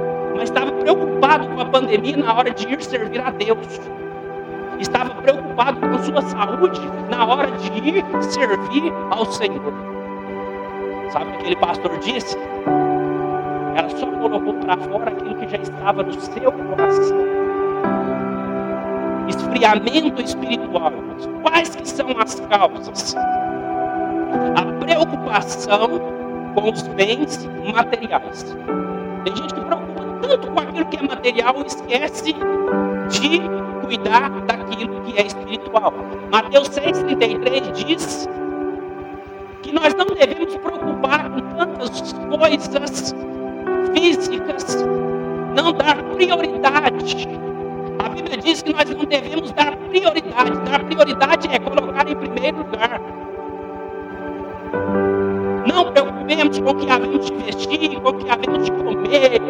[0.40, 3.79] mas estava preocupado com a pandemia na hora de ir servir a Deus.
[4.79, 9.89] Estava preocupado com sua saúde na hora de ir servir ao Senhor.
[11.12, 12.37] Sabe o que aquele pastor disse?
[13.75, 17.18] Ela só colocou para fora aquilo que já estava no seu coração.
[19.29, 20.92] Esfriamento espiritual.
[21.42, 23.16] Quais que são as causas?
[24.57, 25.88] A preocupação
[26.55, 28.57] com os bens materiais.
[29.25, 33.40] Tem gente que preocupa tanto com aquilo que é material, esquece de
[33.85, 35.92] cuidar daquilo que é espiritual.
[36.31, 38.29] Mateus 6,33 diz
[39.71, 43.15] que nós não devemos preocupar com tantas coisas
[43.95, 44.85] físicas,
[45.55, 47.29] não dar prioridade.
[48.05, 50.59] A Bíblia diz que nós não devemos dar prioridade.
[50.69, 53.01] Dar prioridade é colocar em primeiro lugar.
[55.73, 59.41] Não preocupemos com o que havemos de vestir, com o que havemos de comer,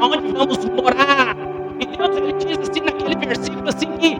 [0.00, 1.36] aonde vamos morar.
[1.80, 4.16] E Deus ele diz assim naquele versículo assim que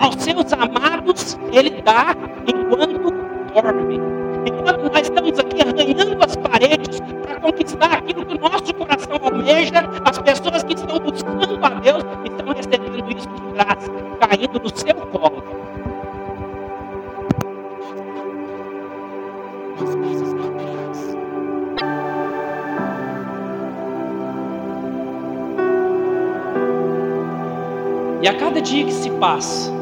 [0.00, 2.16] aos seus amados ele dá
[2.48, 3.12] enquanto
[3.52, 4.29] dorme.
[4.46, 9.88] Enquanto nós estamos aqui arranhando as paredes para conquistar aquilo que o nosso coração almeja,
[10.04, 14.94] as pessoas que estão buscando a Deus estão recebendo isso de graça, caindo no seu
[14.94, 15.42] colo.
[28.22, 29.79] E a cada dia que se passa,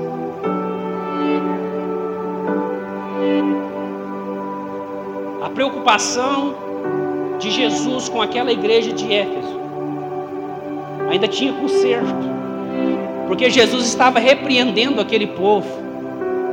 [5.49, 6.55] a preocupação
[7.39, 9.59] de Jesus com aquela igreja de Éfeso
[11.11, 12.15] ainda tinha conserto,
[13.27, 15.67] porque Jesus estava repreendendo aquele povo.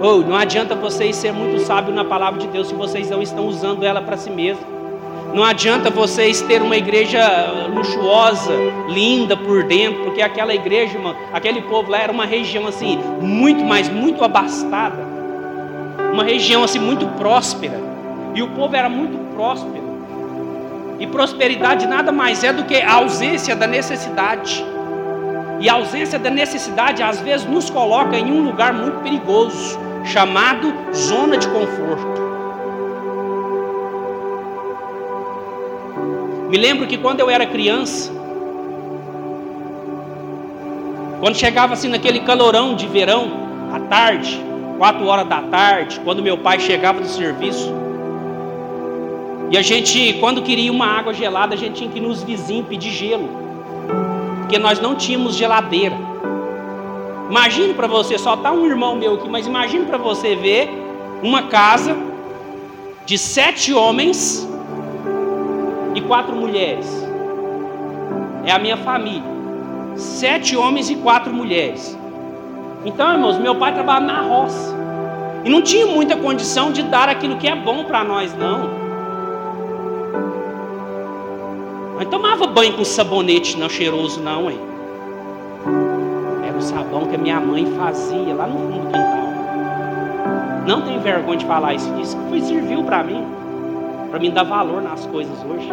[0.01, 3.47] Oh, não adianta vocês ser muito sábios na palavra de Deus se vocês não estão
[3.47, 4.65] usando ela para si mesmos.
[5.33, 8.53] Não adianta vocês ter uma igreja luxuosa,
[8.87, 10.97] linda por dentro, porque aquela igreja,
[11.33, 15.03] aquele povo lá era uma região assim, muito mais, muito abastada.
[16.13, 17.84] Uma região assim muito próspera.
[18.35, 19.85] E o povo era muito próspero.
[20.99, 24.63] E prosperidade nada mais é do que a ausência da necessidade.
[25.61, 30.73] E a ausência da necessidade às vezes nos coloca em um lugar muito perigoso, chamado
[30.93, 32.25] zona de conforto.
[36.49, 38.11] Me lembro que quando eu era criança,
[41.21, 43.31] quando chegava assim naquele calorão de verão,
[43.73, 44.39] à tarde,
[44.77, 47.84] quatro horas da tarde, quando meu pai chegava do serviço,
[49.51, 52.67] e a gente, quando queria uma água gelada, a gente tinha que ir nos vizinhos
[52.67, 53.29] pedir gelo,
[54.39, 55.95] porque nós não tínhamos geladeira.
[57.29, 60.69] Imagine para você, só tá um irmão meu aqui, mas imagine para você ver
[61.21, 61.95] uma casa
[63.05, 64.47] de sete homens
[65.93, 66.87] e quatro mulheres.
[68.45, 69.35] É a minha família.
[69.95, 71.97] Sete homens e quatro mulheres.
[72.83, 74.75] Então, irmãos, meu pai trabalhava na roça.
[75.43, 78.84] E não tinha muita condição de dar aquilo que é bom para nós, não.
[81.97, 84.59] Não tomava banho com sabonete não cheiroso, não, hein?
[86.47, 90.65] Era o sabão que a minha mãe fazia lá no fundo do quintal.
[90.67, 91.91] Não tem vergonha de falar isso.
[92.01, 93.23] Isso foi serviu para mim
[94.15, 95.69] para mim dar valor nas coisas hoje.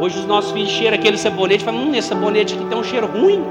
[0.00, 3.06] Hoje os nossos filhos cheiram aquele sabonete falam, hum, esse sabonete aqui tem um cheiro
[3.06, 3.44] ruim.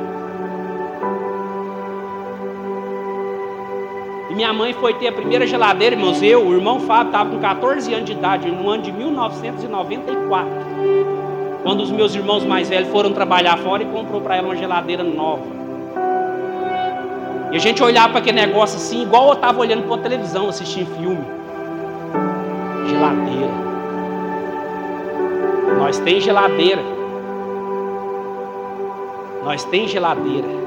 [4.36, 7.94] Minha mãe foi ter a primeira geladeira, irmãos, eu, o irmão Fábio, estava com 14
[7.94, 10.50] anos de idade, no ano de 1994.
[11.64, 15.04] Quando os meus irmãos mais velhos foram trabalhar fora e comprou para ela uma geladeira
[15.04, 15.56] nova.
[17.52, 20.50] E a gente olhava para aquele negócio assim, igual eu estava olhando para a televisão,
[20.50, 21.24] assistindo filme
[22.88, 23.54] geladeira.
[25.78, 26.82] Nós tem geladeira.
[29.44, 30.65] Nós tem geladeira.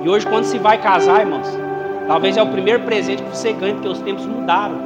[0.00, 1.48] E hoje quando se vai casar, irmãos,
[2.06, 4.76] talvez é o primeiro presente que você ganha, porque os tempos mudaram.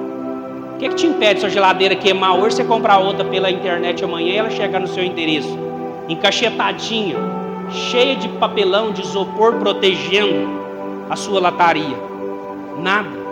[0.74, 4.32] O que, que te impede sua geladeira queimar hoje, você comprar outra pela internet amanhã
[4.32, 5.56] e ela chegar no seu endereço?
[6.08, 7.16] Encachetadinha,
[7.70, 10.48] cheia de papelão, de isopor protegendo
[11.08, 11.96] a sua lataria.
[12.80, 13.22] Nada.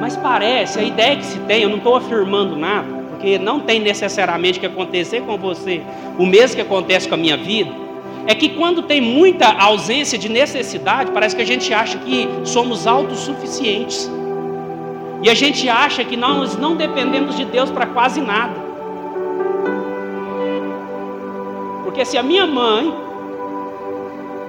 [0.00, 3.78] Mas parece, a ideia que se tem, eu não estou afirmando nada, porque não tem
[3.78, 5.82] necessariamente que acontecer com você
[6.18, 7.70] o mesmo que acontece com a minha vida,
[8.26, 12.86] é que quando tem muita ausência de necessidade, parece que a gente acha que somos
[12.86, 14.10] autossuficientes.
[15.22, 18.54] E a gente acha que nós não dependemos de Deus para quase nada.
[21.84, 22.94] Porque se a minha mãe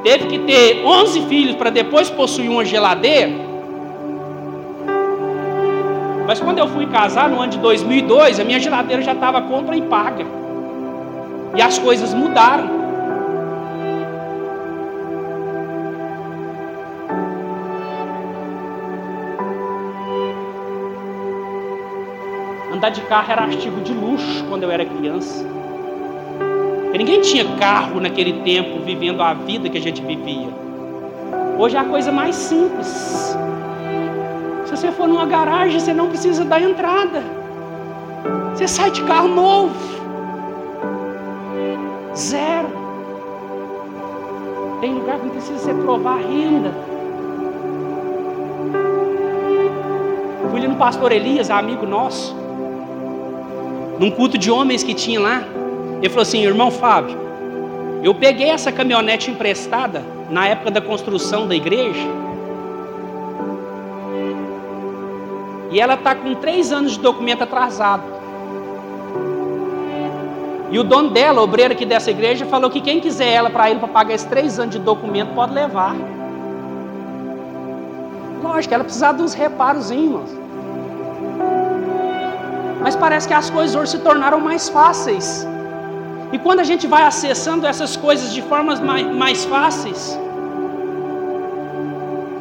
[0.02, 3.51] teve que ter 11 filhos para depois possuir uma geladeira,
[6.32, 9.76] mas quando eu fui casar no ano de 2002, a minha geladeira já estava compra
[9.76, 10.26] e paga.
[11.54, 12.70] E as coisas mudaram.
[22.74, 25.46] Andar de carro era artigo de luxo quando eu era criança.
[26.84, 30.48] Porque ninguém tinha carro naquele tempo vivendo a vida que a gente vivia.
[31.60, 33.36] Hoje é a coisa mais simples.
[34.72, 37.22] Se você for numa garagem, você não precisa dar entrada.
[38.54, 39.76] Você sai de carro novo.
[42.16, 42.70] Zero.
[44.80, 46.74] Tem lugar que não precisa você provar renda.
[50.50, 52.34] Fui ali no pastor Elias, amigo nosso,
[54.00, 55.44] num culto de homens que tinha lá.
[55.98, 57.18] Ele falou assim: irmão Fábio,
[58.02, 62.21] eu peguei essa caminhonete emprestada na época da construção da igreja.
[65.72, 68.04] E ela está com três anos de documento atrasado.
[70.70, 73.80] E o dono dela, obreiro aqui dessa igreja, falou que quem quiser ela para ele
[73.80, 75.96] para pagar esses três anos de documento pode levar.
[78.42, 80.30] Lógico, ela precisava de uns reparos, irmãos.
[82.82, 85.48] Mas parece que as coisas hoje se tornaram mais fáceis.
[86.32, 90.18] E quando a gente vai acessando essas coisas de formas mais, mais fáceis,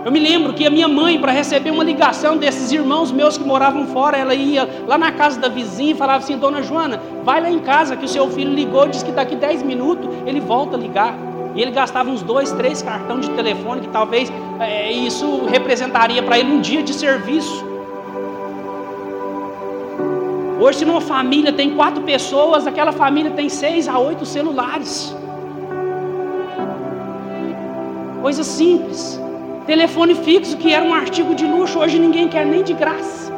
[0.05, 3.45] eu me lembro que a minha mãe, para receber uma ligação desses irmãos meus que
[3.45, 7.41] moravam fora, ela ia lá na casa da vizinha e falava assim: Dona Joana, vai
[7.41, 10.77] lá em casa que o seu filho ligou, disse que daqui 10 minutos ele volta
[10.77, 11.15] a ligar.
[11.55, 16.39] E ele gastava uns dois, três cartões de telefone, que talvez é, isso representaria para
[16.39, 17.69] ele um dia de serviço.
[20.61, 25.15] Hoje, se numa família tem quatro pessoas, aquela família tem seis a oito celulares.
[28.23, 29.21] Coisa simples.
[29.71, 33.33] Telefone fixo, que era um artigo de luxo, hoje ninguém quer nem de graça.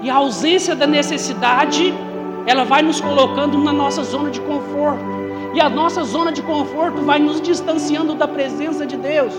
[0.00, 1.92] E a ausência da necessidade,
[2.46, 5.04] ela vai nos colocando na nossa zona de conforto.
[5.52, 9.34] E a nossa zona de conforto vai nos distanciando da presença de Deus.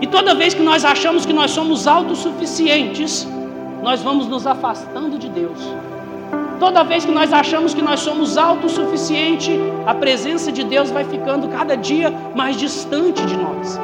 [0.00, 3.28] E toda vez que nós achamos que nós somos autossuficientes,
[3.82, 5.60] nós vamos nos afastando de Deus.
[6.58, 11.48] Toda vez que nós achamos que nós somos autossuficientes, a presença de Deus vai ficando
[11.48, 13.78] cada dia mais distante de nós.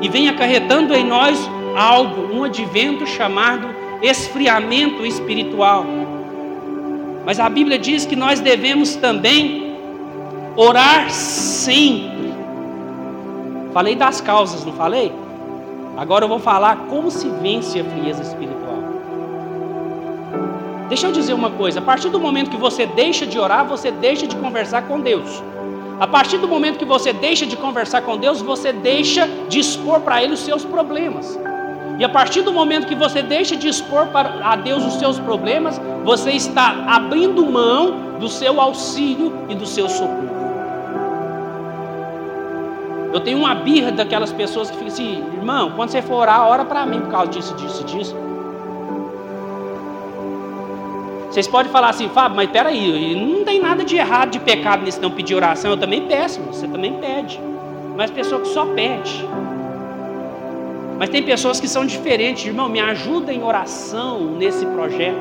[0.00, 1.38] E vem acarretando em nós
[1.76, 3.68] algo, um advento chamado
[4.02, 5.86] esfriamento espiritual.
[7.24, 9.76] Mas a Bíblia diz que nós devemos também
[10.56, 12.32] orar sempre.
[13.72, 15.12] Falei das causas, não falei?
[15.96, 18.61] Agora eu vou falar como se vence a frieza espiritual.
[20.92, 23.90] Deixa eu dizer uma coisa: a partir do momento que você deixa de orar, você
[23.90, 25.42] deixa de conversar com Deus.
[25.98, 30.00] A partir do momento que você deixa de conversar com Deus, você deixa de expor
[30.00, 31.40] para Ele os seus problemas.
[31.98, 35.18] E a partir do momento que você deixa de expor para a Deus os seus
[35.18, 40.28] problemas, você está abrindo mão do seu auxílio e do seu socorro.
[43.14, 46.66] Eu tenho uma birra daquelas pessoas que ficam assim, irmão, quando você for orar, ora
[46.66, 48.14] para mim por causa disso, disso, disso.
[51.32, 55.00] Vocês podem falar assim, Fábio, mas peraí, não tem nada de errado, de pecado nisso
[55.00, 57.40] não pedir oração, eu também peço, você também pede.
[57.96, 59.26] Mas pessoa que só pede.
[60.98, 65.16] Mas tem pessoas que são diferentes, irmão, me ajuda em oração nesse projeto.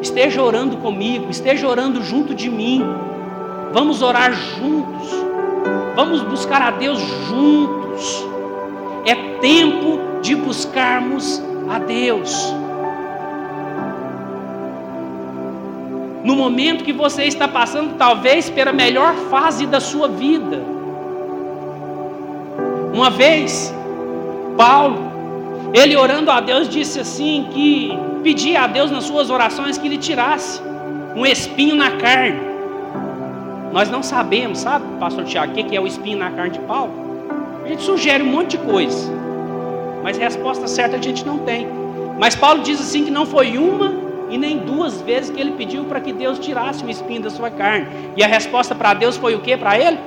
[0.00, 2.84] Esteja orando comigo, esteja orando junto de mim.
[3.72, 5.08] Vamos orar juntos.
[5.96, 8.24] Vamos buscar a Deus juntos.
[9.04, 12.54] É tempo de buscarmos a Deus.
[16.24, 20.58] No momento que você está passando, talvez pela melhor fase da sua vida.
[22.94, 23.74] Uma vez,
[24.56, 25.12] Paulo,
[25.74, 29.98] ele orando a Deus, disse assim: que pedia a Deus nas suas orações que ele
[29.98, 30.62] tirasse
[31.14, 32.40] um espinho na carne.
[33.70, 36.92] Nós não sabemos, sabe, pastor Tiago, o que é o espinho na carne de Paulo?
[37.64, 39.12] A gente sugere um monte de coisa,
[40.02, 41.68] mas resposta certa a gente não tem.
[42.18, 45.84] Mas Paulo diz assim que não foi uma e nem duas vezes que ele pediu
[45.84, 47.86] para que Deus tirasse o espinho da sua carne.
[48.16, 49.98] E a resposta para Deus foi o que para ele?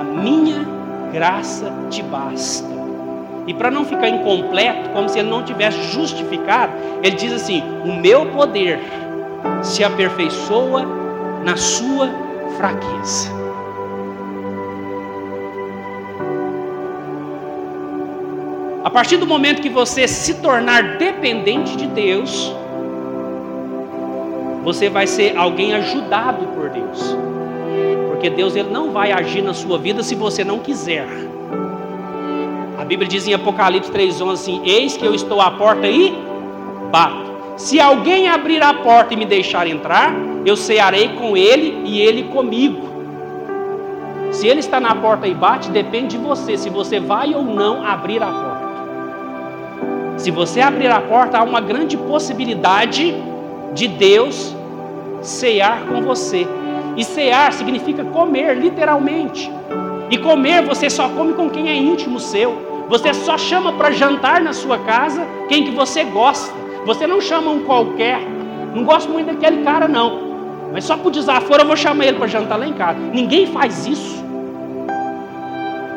[0.00, 0.66] A minha
[1.12, 2.76] graça te basta.
[3.46, 7.94] E para não ficar incompleto, como se ele não tivesse justificado, ele diz assim: O
[7.94, 8.80] meu poder
[9.62, 10.84] se aperfeiçoa
[11.44, 12.10] na sua
[12.56, 13.30] fraqueza.
[18.82, 22.54] A partir do momento que você se tornar dependente de Deus,
[24.66, 27.16] você vai ser alguém ajudado por Deus.
[28.08, 31.06] Porque Deus ele não vai agir na sua vida se você não quiser.
[32.76, 36.12] A Bíblia diz em Apocalipse 3:11 assim: Eis que eu estou à porta e
[36.90, 37.30] bato.
[37.56, 40.12] Se alguém abrir a porta e me deixar entrar,
[40.44, 42.88] eu cearei com ele e ele comigo.
[44.32, 47.86] Se ele está na porta e bate, depende de você, se você vai ou não
[47.86, 48.66] abrir a porta.
[50.16, 53.14] Se você abrir a porta, há uma grande possibilidade
[53.72, 54.55] de Deus
[55.26, 56.46] cear com você.
[56.96, 59.50] E cear significa comer, literalmente.
[60.10, 62.86] E comer você só come com quem é íntimo seu.
[62.88, 66.54] Você só chama para jantar na sua casa quem que você gosta.
[66.86, 68.20] Você não chama um qualquer.
[68.74, 70.26] Não gosto muito daquele cara não.
[70.72, 72.98] Mas só por desaforo eu vou chamar ele para jantar lá em casa.
[72.98, 74.24] Ninguém faz isso.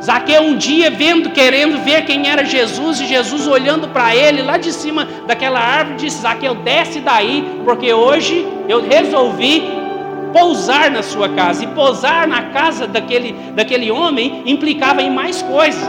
[0.01, 4.57] Zaqueu um dia vendo, querendo ver quem era Jesus, e Jesus olhando para ele lá
[4.57, 9.63] de cima daquela árvore, disse: Zaqueu, desce daí, porque hoje eu resolvi
[10.31, 11.63] pousar na sua casa.
[11.63, 15.83] E pousar na casa daquele, daquele homem implicava em mais coisas.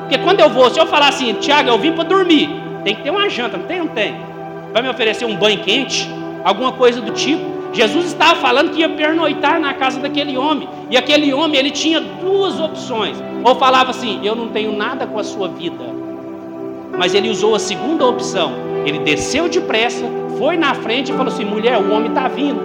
[0.00, 2.48] Porque quando eu vou, se eu falar assim, Tiago, eu vim para dormir,
[2.82, 3.78] tem que ter uma janta, não tem?
[3.78, 4.16] Não tem.
[4.72, 6.08] Vai me oferecer um banho quente,
[6.44, 7.59] alguma coisa do tipo.
[7.72, 10.68] Jesus estava falando que ia pernoitar na casa daquele homem.
[10.90, 13.16] E aquele homem, ele tinha duas opções.
[13.44, 15.84] Ou falava assim: Eu não tenho nada com a sua vida.
[16.98, 18.52] Mas ele usou a segunda opção.
[18.84, 20.04] Ele desceu depressa,
[20.38, 22.60] foi na frente e falou assim: Mulher, o homem está vindo.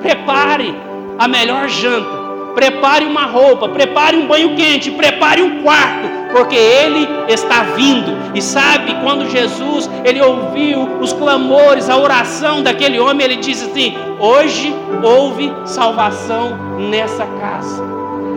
[0.00, 0.74] Prepare
[1.18, 2.21] a melhor janta
[2.54, 8.16] prepare uma roupa, prepare um banho quente, prepare um quarto, porque ele está vindo.
[8.34, 13.94] E sabe, quando Jesus, ele ouviu os clamores, a oração daquele homem, ele disse assim:
[14.18, 17.82] "Hoje houve salvação nessa casa".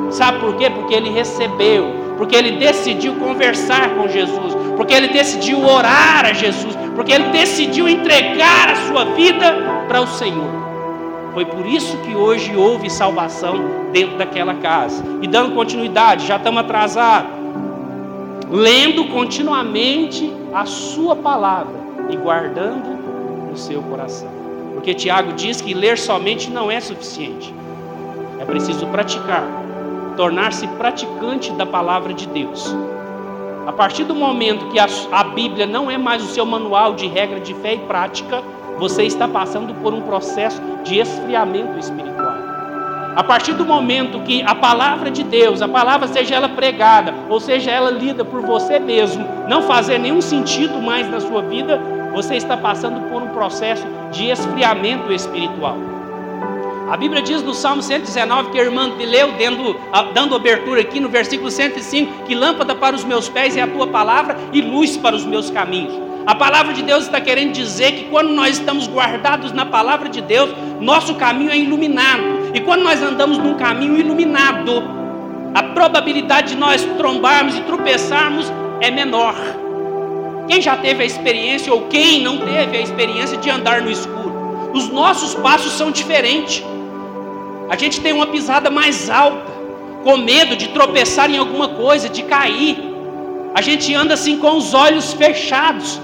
[0.10, 0.70] Sabe por quê?
[0.70, 6.76] Porque ele recebeu, porque ele decidiu conversar com Jesus, porque ele decidiu orar a Jesus,
[6.96, 10.65] porque ele decidiu entregar a sua vida para o Senhor.
[11.36, 15.04] Foi por isso que hoje houve salvação dentro daquela casa.
[15.22, 17.30] E dando continuidade, já estamos atrasados.
[18.50, 21.76] Lendo continuamente a sua palavra
[22.10, 22.88] e guardando
[23.52, 24.30] no seu coração.
[24.74, 27.54] Porque Tiago diz que ler somente não é suficiente.
[28.40, 29.44] É preciso praticar,
[30.16, 32.74] tornar-se praticante da palavra de Deus.
[33.68, 37.08] A partir do momento que a, a, Bíblia não é mais o seu manual de
[37.08, 38.42] regra de fé e prática,
[38.78, 42.36] você está passando por um processo de esfriamento espiritual.
[43.16, 47.40] A partir do momento que a palavra de Deus, a palavra seja ela pregada, ou
[47.40, 51.80] seja ela lida por você mesmo, não fazer nenhum sentido mais na sua vida,
[52.14, 55.78] você está passando por um processo de esfriamento espiritual.
[56.90, 59.76] A Bíblia diz no Salmo 119 que a irmã leu, dando,
[60.14, 63.88] dando abertura aqui no versículo 105, que lâmpada para os meus pés é a tua
[63.88, 65.94] palavra e luz para os meus caminhos.
[66.26, 70.22] A palavra de Deus está querendo dizer que quando nós estamos guardados na palavra de
[70.22, 70.50] Deus,
[70.82, 72.52] nosso caminho é iluminado.
[72.52, 74.84] E quando nós andamos num caminho iluminado,
[75.54, 78.52] a probabilidade de nós trombarmos e tropeçarmos
[78.82, 79.36] é menor.
[80.48, 84.72] Quem já teve a experiência ou quem não teve a experiência de andar no escuro?
[84.74, 86.64] Os nossos passos são diferentes.
[87.70, 89.54] A gente tem uma pisada mais alta,
[90.04, 92.78] com medo de tropeçar em alguma coisa, de cair.
[93.54, 96.02] A gente anda assim com os olhos fechados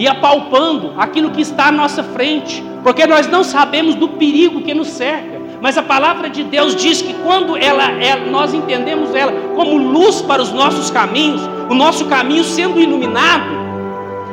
[0.00, 4.72] e apalpando aquilo que está à nossa frente, porque nós não sabemos do perigo que
[4.72, 5.38] nos cerca.
[5.60, 10.22] Mas a palavra de Deus diz que quando ela, ela, nós entendemos ela como luz
[10.22, 13.44] para os nossos caminhos, o nosso caminho sendo iluminado,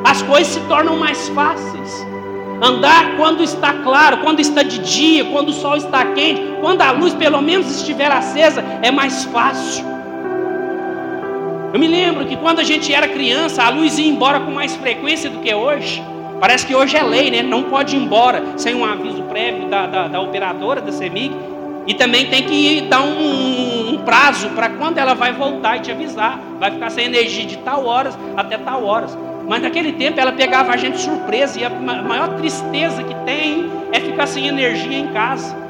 [0.02, 2.06] as coisas se tornam mais fáceis.
[2.62, 6.92] Andar quando está claro, quando está de dia, quando o sol está quente, quando a
[6.92, 9.97] luz pelo menos estiver acesa, é mais fácil.
[11.72, 14.74] Eu me lembro que quando a gente era criança, a luz ia embora com mais
[14.76, 16.02] frequência do que hoje.
[16.40, 17.42] Parece que hoje é lei, né?
[17.42, 21.34] Não pode ir embora sem um aviso prévio da, da, da operadora, da CEMIG.
[21.86, 25.90] E também tem que dar um, um prazo para quando ela vai voltar e te
[25.90, 26.40] avisar.
[26.58, 29.16] Vai ficar sem energia de tal horas até tal horas.
[29.46, 34.00] Mas naquele tempo ela pegava a gente surpresa e a maior tristeza que tem é
[34.00, 35.67] ficar sem energia em casa.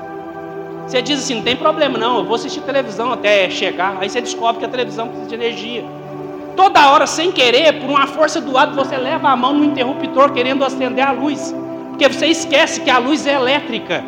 [0.89, 3.99] Você diz assim, não tem problema não, eu vou assistir televisão até chegar.
[4.01, 5.84] Aí você descobre que a televisão precisa de energia.
[6.57, 10.32] Toda hora, sem querer, por uma força do lado, você leva a mão no interruptor
[10.32, 11.55] querendo acender a luz.
[11.91, 14.03] Porque você esquece que a luz é elétrica.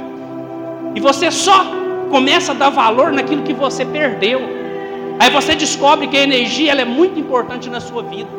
[0.94, 1.66] E você só
[2.10, 4.40] começa a dar valor naquilo que você perdeu.
[5.18, 8.30] Aí você descobre que a energia ela é muito importante na sua vida.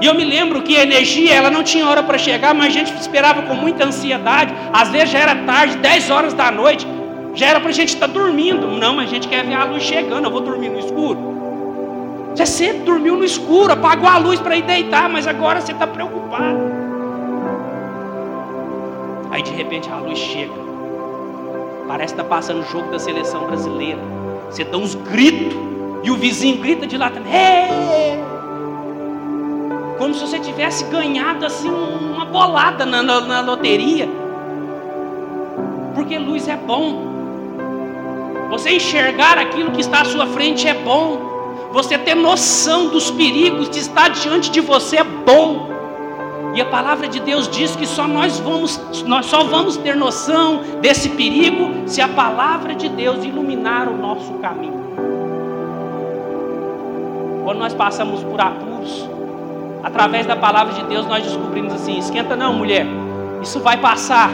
[0.00, 2.70] E eu me lembro que a energia, ela não tinha hora para chegar, mas a
[2.70, 4.54] gente esperava com muita ansiedade.
[4.72, 6.86] Às vezes já era tarde, 10 horas da noite,
[7.34, 8.66] já era para a gente estar tá dormindo.
[8.66, 11.34] Não, mas a gente quer ver a luz chegando, eu vou dormir no escuro.
[12.34, 15.86] Você sempre dormiu no escuro, apagou a luz para ir deitar, mas agora você está
[15.86, 16.58] preocupado.
[19.30, 20.64] Aí de repente a luz chega.
[21.86, 24.00] Parece que está passando o jogo da seleção brasileira.
[24.50, 25.56] Você dá uns gritos.
[26.02, 27.32] E o vizinho grita de lá também.
[27.32, 28.24] Hey!
[30.04, 34.08] como se você tivesse ganhado assim uma bolada na, na, na loteria.
[35.94, 37.13] Porque luz é bom.
[38.50, 41.68] Você enxergar aquilo que está à sua frente é bom.
[41.72, 45.74] Você ter noção dos perigos que está diante de você é bom.
[46.54, 50.60] E a palavra de Deus diz que só nós vamos, nós só vamos ter noção
[50.80, 54.84] desse perigo se a palavra de Deus iluminar o nosso caminho.
[57.44, 59.08] Quando nós passamos por apuros,
[59.82, 62.86] através da palavra de Deus, nós descobrimos assim: esquenta não, mulher,
[63.42, 64.30] isso vai passar.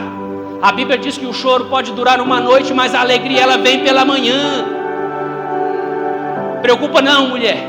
[0.61, 3.83] A Bíblia diz que o choro pode durar uma noite, mas a alegria ela vem
[3.83, 4.63] pela manhã.
[6.61, 7.67] Preocupa não, mulher.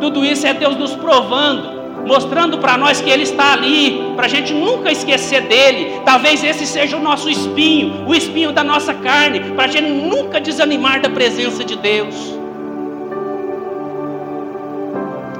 [0.00, 4.28] Tudo isso é Deus nos provando, mostrando para nós que Ele está ali, para a
[4.28, 6.00] gente nunca esquecer dele.
[6.04, 10.40] Talvez esse seja o nosso espinho, o espinho da nossa carne, para a gente nunca
[10.40, 12.34] desanimar da presença de Deus.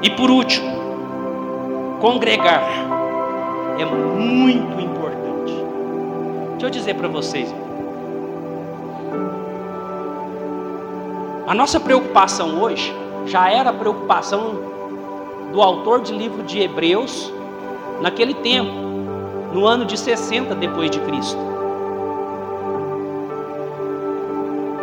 [0.00, 0.70] E por último,
[2.00, 2.62] congregar
[3.78, 4.93] é muito importante.
[6.64, 7.54] Deixa eu dizer para vocês.
[11.46, 12.90] A nossa preocupação hoje
[13.26, 14.54] já era a preocupação
[15.52, 17.30] do autor de livro de Hebreus
[18.00, 18.72] naquele tempo,
[19.52, 21.38] no ano de 60 depois de Cristo.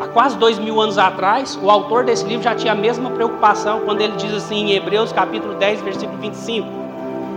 [0.04, 3.82] Há quase dois mil anos atrás, o autor desse livro já tinha a mesma preocupação
[3.86, 6.81] quando ele diz assim em Hebreus capítulo 10, versículo 25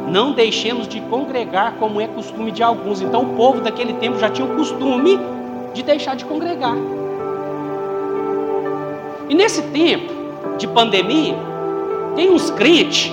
[0.09, 3.01] não deixemos de congregar como é costume de alguns.
[3.01, 5.19] Então o povo daquele tempo já tinha o costume
[5.73, 6.77] de deixar de congregar.
[9.29, 10.13] E nesse tempo
[10.59, 11.35] de pandemia,
[12.15, 13.13] tem uns crentes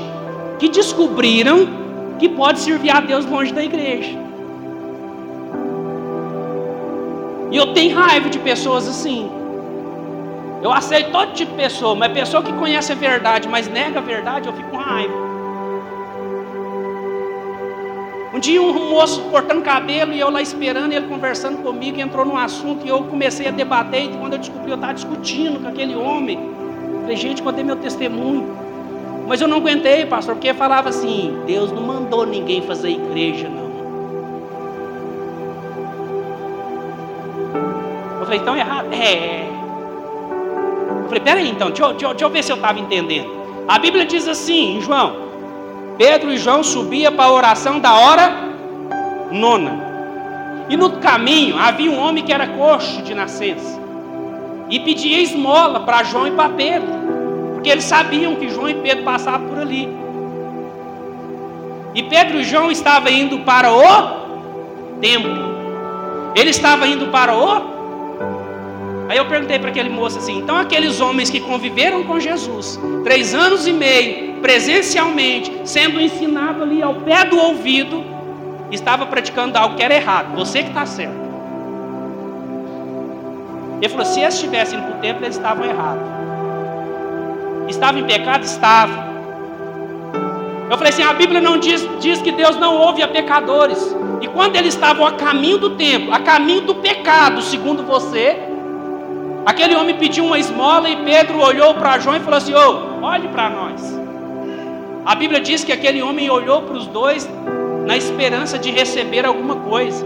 [0.59, 1.67] que descobriram
[2.19, 4.19] que pode servir a Deus longe da igreja.
[7.49, 9.29] E eu tenho raiva de pessoas assim.
[10.61, 14.01] Eu aceito todo tipo de pessoa, mas pessoa que conhece a verdade, mas nega a
[14.01, 15.30] verdade, eu fico com raiva.
[18.33, 22.37] Um dia um moço cortando cabelo e eu lá esperando, ele conversando comigo, entrou num
[22.37, 24.05] assunto e eu comecei a debater.
[24.05, 26.39] E quando eu descobri, eu estava discutindo com aquele homem.
[27.01, 28.55] Falei, gente, contei meu testemunho.
[29.27, 33.71] Mas eu não aguentei, pastor, porque falava assim: Deus não mandou ninguém fazer igreja, não.
[38.19, 38.93] Eu falei, então errado?
[38.93, 39.47] É.
[41.01, 43.29] Eu falei, peraí então, deixa eu, deixa, eu ver se eu estava entendendo.
[43.67, 45.30] A Bíblia diz assim, João:
[46.01, 48.33] Pedro e João subiam para a oração da hora
[49.31, 50.65] nona.
[50.67, 53.79] E no caminho havia um homem que era coxo de nascença.
[54.67, 56.89] E pedia esmola para João e para Pedro.
[57.53, 59.87] Porque eles sabiam que João e Pedro passavam por ali.
[61.93, 65.51] E Pedro e João estavam indo para o templo.
[66.35, 67.70] Ele estava indo para o.
[69.11, 73.35] Aí eu perguntei para aquele moço assim: então aqueles homens que conviveram com Jesus, três
[73.35, 78.05] anos e meio, presencialmente, sendo ensinado ali ao pé do ouvido,
[78.71, 80.33] estava praticando algo que era errado.
[80.37, 81.13] Você que está certo.
[83.81, 86.03] Ele falou: se eles estivessem para o templo, eles estavam errados.
[87.67, 88.45] Estava em pecado?
[88.45, 89.11] Estava.
[90.69, 93.93] Eu falei assim: a Bíblia não diz, diz que Deus não ouve a pecadores.
[94.21, 98.50] E quando eles estavam a caminho do templo, a caminho do pecado, segundo você,
[99.45, 103.27] aquele homem pediu uma esmola e Pedro olhou para João e falou assim: oh, olhe
[103.27, 103.99] para nós.
[105.05, 107.29] A Bíblia diz que aquele homem olhou para os dois
[107.85, 110.05] na esperança de receber alguma coisa.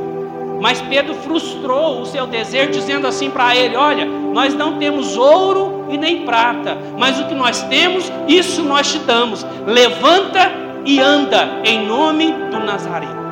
[0.62, 5.86] Mas Pedro frustrou o seu desejo, dizendo assim para ele: Olha, nós não temos ouro
[5.90, 9.46] e nem prata, mas o que nós temos, isso nós te damos.
[9.66, 10.52] Levanta
[10.86, 13.26] e anda em nome do Nazareno.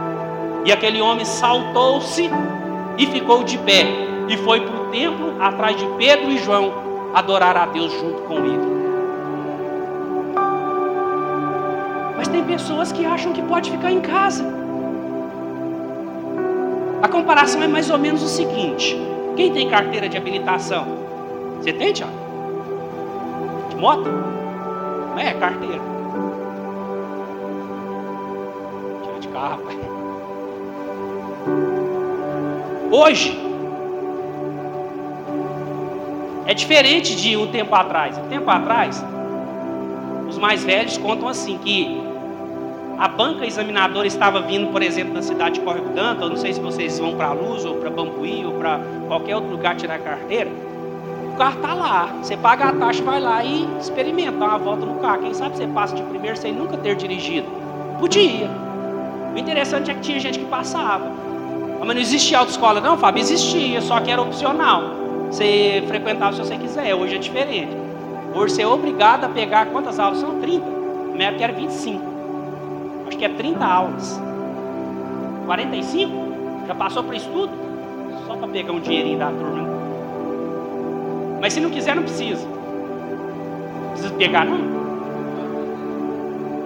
[0.66, 2.30] E aquele homem saltou-se
[2.98, 3.86] e ficou de pé,
[4.28, 6.74] e foi para o templo atrás de Pedro e João
[7.14, 8.74] adorar a Deus junto com ele.
[12.18, 14.46] Mas tem pessoas que acham que pode ficar em casa.
[17.02, 18.98] A comparação é mais ou menos o seguinte:
[19.36, 20.86] quem tem carteira de habilitação?
[21.58, 22.14] Você tem, Tiago?
[23.70, 24.10] De moto?
[24.10, 25.82] Não é, carteira.
[29.04, 29.78] Tira de carro, rapaz.
[32.92, 33.43] Hoje
[36.46, 38.18] é diferente de um tempo atrás.
[38.18, 39.04] Um tempo atrás,
[40.28, 42.02] os mais velhos contam assim que
[42.98, 46.60] a banca examinadora estava vindo, por exemplo, da cidade de Córrego Danto, não sei se
[46.60, 50.50] vocês vão para Luz, ou para Bambuí, ou para qualquer outro lugar tirar carteira.
[51.34, 54.86] O carro está lá, você paga a taxa, vai lá e experimenta, dá uma volta
[54.86, 55.24] no carro.
[55.24, 57.48] Quem sabe você passa de primeiro sem nunca ter dirigido.
[58.00, 58.50] Podia.
[59.34, 61.06] O interessante é que tinha gente que passava.
[61.82, 63.22] Ah, mas não existia autoescola, não, Fábio?
[63.22, 65.03] Existia, só que era opcional.
[65.34, 67.76] Você frequentava se você quiser, hoje é diferente.
[68.36, 70.20] Hoje você é obrigado a pegar quantas aulas?
[70.20, 70.66] São 30.
[70.66, 72.14] Na minha época era 25
[73.14, 74.20] acho que é 30 aulas.
[75.46, 76.12] 45?
[76.68, 77.52] Já passou para estudo?
[78.26, 79.68] Só para pegar um dinheirinho da turma.
[81.40, 82.48] Mas se não quiser, não precisa.
[82.48, 84.84] Não precisa pegar, não?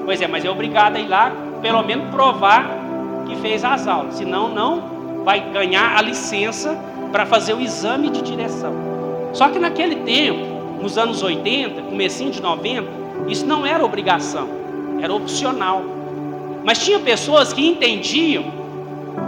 [0.05, 2.69] Pois é, mas é obrigado a ir lá, pelo menos provar
[3.27, 4.15] que fez as aulas.
[4.15, 6.77] Senão, não vai ganhar a licença
[7.11, 8.73] para fazer o exame de direção.
[9.33, 12.87] Só que naquele tempo, nos anos 80, comecinho de 90,
[13.27, 14.47] isso não era obrigação,
[15.01, 15.83] era opcional.
[16.63, 18.45] Mas tinha pessoas que entendiam,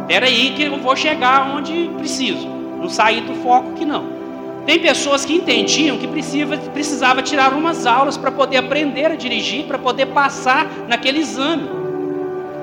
[0.07, 4.19] era aí que eu vou chegar onde preciso, não sair do foco que não.
[4.65, 9.65] Tem pessoas que entendiam que precisava, precisava tirar umas aulas para poder aprender a dirigir,
[9.65, 11.67] para poder passar naquele exame.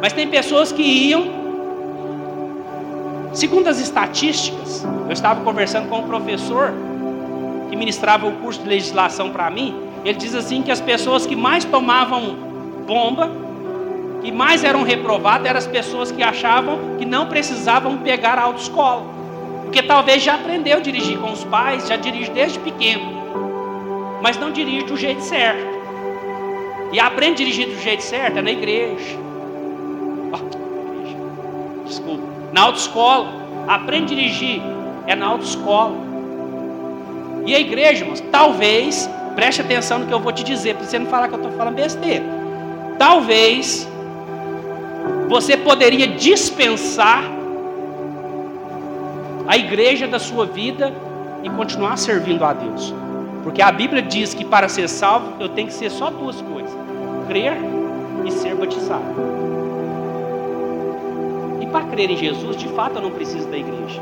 [0.00, 1.36] Mas tem pessoas que iam,
[3.37, 6.72] segundo as estatísticas, eu estava conversando com um professor
[7.68, 11.37] que ministrava o curso de legislação para mim, ele diz assim que as pessoas que
[11.37, 12.34] mais tomavam
[12.87, 13.30] bomba
[14.22, 19.05] e mais eram reprovados eram as pessoas que achavam que não precisavam pegar a autoescola.
[19.64, 23.05] Porque talvez já aprendeu a dirigir com os pais, já dirige desde pequeno,
[24.22, 25.76] mas não dirige do jeito certo.
[26.93, 29.18] E aprende a dirigir do jeito certo é na igreja.
[30.32, 32.36] Oh, desculpa.
[32.57, 33.28] Na autoescola.
[33.68, 34.62] Aprende a dirigir
[35.07, 35.94] é na autoescola.
[37.44, 40.98] E a igreja, irmãos, talvez, preste atenção no que eu vou te dizer, para você
[40.98, 42.24] não falar que eu estou falando besteira.
[42.98, 43.86] Talvez
[45.28, 47.22] você poderia dispensar
[49.46, 50.94] a igreja da sua vida
[51.42, 52.94] e continuar servindo a Deus.
[53.44, 56.74] Porque a Bíblia diz que para ser salvo eu tenho que ser só duas coisas:
[57.28, 57.54] crer
[58.24, 59.55] e ser batizado
[61.77, 64.01] para crer em Jesus, de fato eu não preciso da igreja.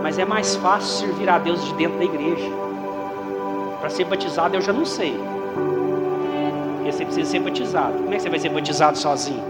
[0.00, 2.48] Mas é mais fácil servir a Deus de dentro da igreja.
[3.80, 5.18] Para ser batizado eu já não sei.
[6.76, 7.94] Porque você precisa ser batizado.
[7.94, 9.42] Como é que você vai ser batizado sozinho?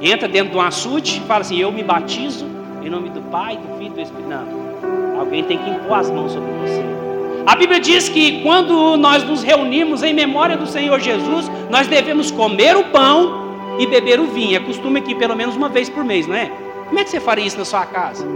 [0.00, 2.46] Entra dentro de um açude e fala assim: Eu me batizo
[2.82, 4.26] em nome do Pai, do Filho e do Espírito.
[4.26, 5.20] Não.
[5.20, 6.99] Alguém tem que impor as mãos sobre você.
[7.46, 12.30] A Bíblia diz que quando nós nos reunimos em memória do Senhor Jesus, nós devemos
[12.30, 14.56] comer o pão e beber o vinho.
[14.56, 16.50] É costume aqui pelo menos uma vez por mês, não é?
[16.86, 18.26] Como é que você faria isso na sua casa?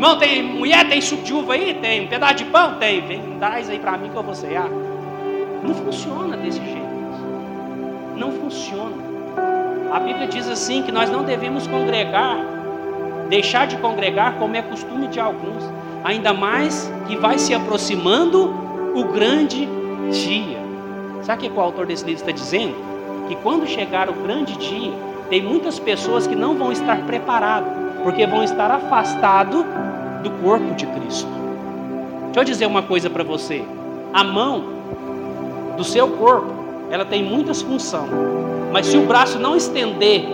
[0.00, 1.74] Irmão, tem mulher, tem suco de uva aí?
[1.74, 2.04] Tem.
[2.04, 2.74] Um pedaço de pão?
[2.74, 3.00] Tem.
[3.02, 4.68] Vem, traz aí para mim que eu vou cear.
[5.62, 6.80] Não funciona desse jeito.
[8.16, 8.96] Não funciona.
[9.92, 12.38] A Bíblia diz assim que nós não devemos congregar,
[13.28, 15.64] deixar de congregar como é costume de alguns,
[16.04, 18.54] ainda mais que vai se aproximando
[18.94, 19.68] o grande
[20.10, 20.58] dia.
[21.22, 22.74] Sabe o que o autor desse livro está dizendo?
[23.28, 24.92] Que quando chegar o grande dia,
[25.28, 27.72] tem muitas pessoas que não vão estar preparadas,
[28.02, 29.64] porque vão estar afastados
[30.22, 31.28] do corpo de Cristo.
[32.26, 33.64] Deixa eu dizer uma coisa para você:
[34.12, 34.64] a mão
[35.76, 36.52] do seu corpo,
[36.90, 38.10] ela tem muitas funções,
[38.72, 40.26] mas se o braço não estender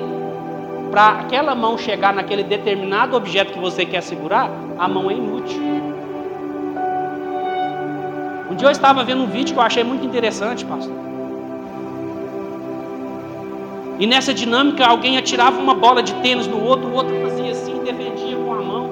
[0.91, 5.61] para aquela mão chegar naquele determinado objeto que você quer segurar, a mão é inútil.
[8.51, 10.95] Um dia eu estava vendo um vídeo que eu achei muito interessante, pastor.
[13.99, 17.79] E nessa dinâmica, alguém atirava uma bola de tênis no outro, o outro fazia assim,
[17.83, 18.91] defendia com a mão.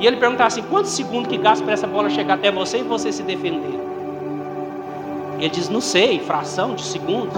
[0.00, 2.82] E ele perguntava assim: quantos segundos que gasta para essa bola chegar até você e
[2.82, 3.78] você se defender?
[5.38, 7.36] Ele diz: não sei, fração de segundos.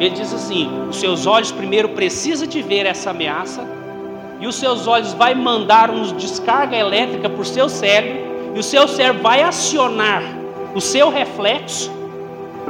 [0.00, 3.62] Ele diz assim: os seus olhos primeiro precisam de ver essa ameaça,
[4.40, 8.62] e os seus olhos vai mandar uma descarga elétrica para o seu cérebro, e o
[8.62, 10.22] seu cérebro vai acionar
[10.74, 11.90] o seu reflexo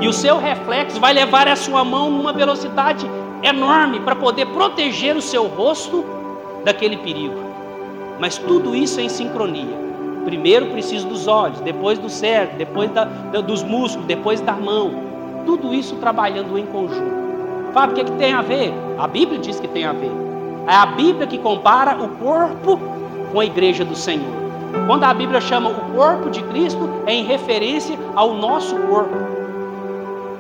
[0.01, 3.07] e o seu reflexo vai levar a sua mão numa velocidade
[3.43, 6.05] enorme para poder proteger o seu rosto
[6.64, 7.37] daquele perigo.
[8.18, 9.78] Mas tudo isso é em sincronia.
[10.24, 14.91] Primeiro preciso dos olhos, depois do cérebro, depois da, dos músculos, depois da mão.
[15.45, 17.20] Tudo isso trabalhando em conjunto.
[17.73, 18.73] Fábio, o que, é que tem a ver?
[18.99, 20.12] A Bíblia diz que tem a ver.
[20.66, 22.79] É a Bíblia que compara o corpo
[23.33, 24.41] com a igreja do Senhor.
[24.87, 29.41] Quando a Bíblia chama o corpo de Cristo, é em referência ao nosso corpo.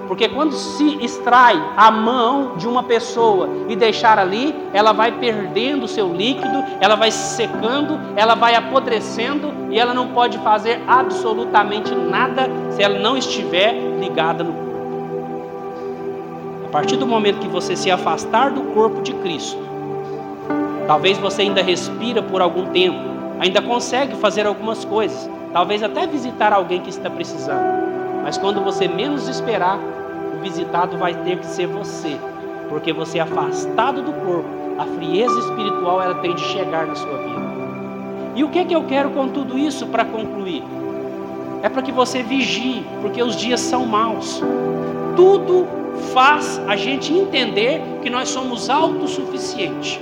[0.06, 5.84] Porque quando se extrai a mão de uma pessoa e deixar ali, ela vai perdendo
[5.84, 11.94] o seu líquido, ela vai secando, ela vai apodrecendo e ela não pode fazer absolutamente
[11.94, 14.69] nada se ela não estiver ligada no corpo.
[16.70, 19.58] A partir do momento que você se afastar do corpo de Cristo,
[20.86, 22.96] talvez você ainda respira por algum tempo,
[23.40, 28.22] ainda consegue fazer algumas coisas, talvez até visitar alguém que está precisando.
[28.22, 29.80] Mas quando você menos esperar,
[30.40, 32.16] visitado vai ter que ser você,
[32.68, 34.48] porque você é afastado do corpo,
[34.78, 37.50] a frieza espiritual ela tem de chegar na sua vida.
[38.36, 40.62] E o que é que eu quero com tudo isso para concluir?
[41.64, 44.40] É para que você vigie, porque os dias são maus.
[45.16, 45.79] Tudo
[46.12, 49.98] faz a gente entender que nós somos autossuficientes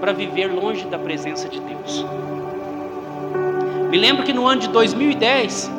[0.00, 2.04] para viver longe da presença de Deus.
[3.90, 5.70] Me lembro que no ano de 2010,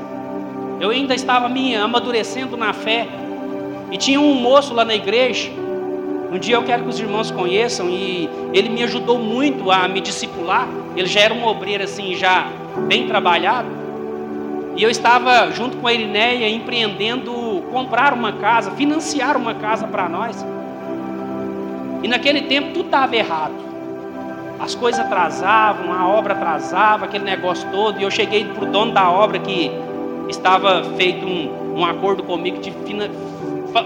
[0.80, 3.08] eu ainda estava me amadurecendo na fé,
[3.92, 5.50] e tinha um moço lá na igreja.
[6.32, 10.00] Um dia eu quero que os irmãos conheçam e ele me ajudou muito a me
[10.00, 10.68] discipular.
[10.96, 12.48] Ele já era um obreiro assim, já
[12.88, 13.68] bem trabalhado.
[14.76, 17.34] E eu estava junto com a Irineia empreendendo
[17.72, 20.45] comprar uma casa, financiar uma casa para nós.
[22.03, 23.53] E naquele tempo tudo estava errado.
[24.59, 27.99] As coisas atrasavam, a obra atrasava, aquele negócio todo.
[27.99, 29.72] E eu cheguei para o dono da obra que
[30.28, 32.72] estava feito um, um acordo comigo de
[33.72, 33.86] fa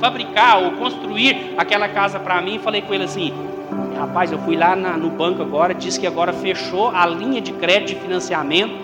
[0.00, 2.58] fabricar ou construir aquela casa para mim.
[2.58, 3.32] Falei com ele assim:
[3.98, 7.52] rapaz, eu fui lá na, no banco agora, disse que agora fechou a linha de
[7.52, 8.74] crédito de financiamento,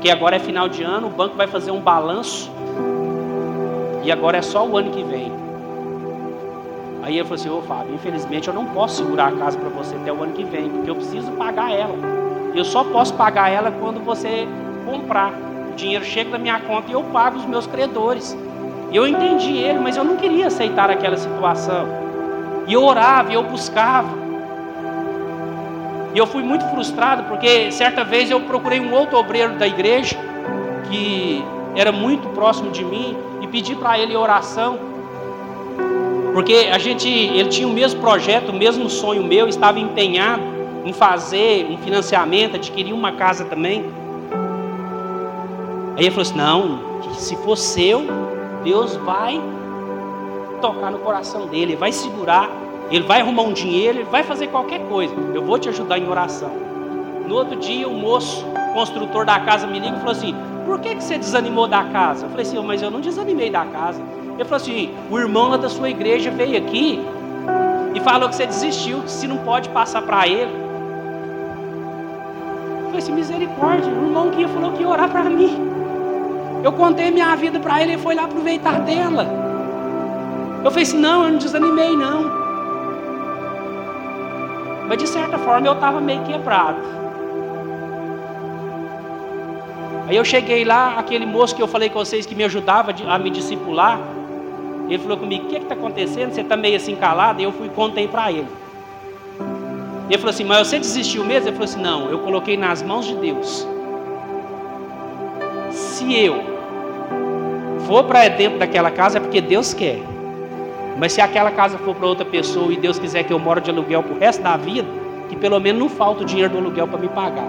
[0.00, 2.50] que agora é final de ano, o banco vai fazer um balanço
[4.08, 5.30] e agora é só o ano que vem.
[7.02, 9.94] Aí ele falou assim: Ô Fábio, infelizmente eu não posso segurar a casa para você
[9.96, 11.94] até o ano que vem, porque eu preciso pagar ela.
[12.54, 14.48] Eu só posso pagar ela quando você
[14.86, 15.34] comprar.
[15.70, 18.34] O dinheiro chega na minha conta e eu pago os meus credores.
[18.90, 21.86] E eu entendi ele, mas eu não queria aceitar aquela situação.
[22.66, 24.08] E eu orava, eu buscava.
[26.14, 30.16] E eu fui muito frustrado, porque certa vez eu procurei um outro obreiro da igreja,
[30.88, 31.44] que
[31.78, 34.76] era muito próximo de mim, e pedi para ele oração.
[36.34, 40.42] Porque a gente, ele tinha o mesmo projeto, o mesmo sonho meu, estava empenhado
[40.84, 43.84] em fazer um financiamento, adquirir uma casa também.
[45.96, 46.80] Aí ele falou assim: não,
[47.14, 48.04] se fosse eu,
[48.64, 49.40] Deus vai
[50.60, 52.50] tocar no coração dele, vai segurar,
[52.90, 55.14] ele vai arrumar um dinheiro, ele vai fazer qualquer coisa.
[55.32, 56.50] Eu vou te ajudar em oração.
[57.28, 60.34] No outro dia, o moço, construtor da casa, me liga e falou assim:
[60.68, 62.26] Por que, que você desanimou da casa?
[62.26, 64.02] Eu falei assim: Mas eu não desanimei da casa.
[64.34, 67.02] Ele falou assim: O irmão lá da sua igreja veio aqui
[67.94, 70.52] e falou que você desistiu, que se não pode passar para ele.
[72.80, 75.58] Eu falei assim: Misericórdia, o irmão que falou que ia orar para mim.
[76.62, 79.26] Eu contei minha vida para ele e foi lá aproveitar dela.
[80.62, 82.30] Eu falei assim: Não, eu não desanimei, não.
[84.86, 87.07] Mas de certa forma eu estava meio quebrado.
[90.08, 93.18] Aí eu cheguei lá, aquele moço que eu falei com vocês que me ajudava a
[93.18, 94.00] me discipular,
[94.88, 96.32] ele falou comigo: O que está acontecendo?
[96.32, 97.42] Você está meio assim calado?
[97.42, 98.48] E eu fui contei para ele.
[100.08, 101.48] Ele falou assim: Mas você desistiu mesmo?
[101.48, 103.68] Ele falou assim: Não, eu coloquei nas mãos de Deus.
[105.72, 106.42] Se eu
[107.86, 110.00] for para dentro daquela casa, é porque Deus quer.
[110.96, 113.70] Mas se aquela casa for para outra pessoa e Deus quiser que eu moro de
[113.70, 114.88] aluguel para o resto da vida,
[115.28, 117.46] que pelo menos não falta o dinheiro do aluguel para me pagar.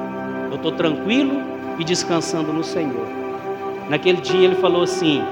[0.51, 1.41] Eu estou tranquilo
[1.79, 3.07] e descansando no Senhor.
[3.89, 5.23] Naquele dia ele falou assim: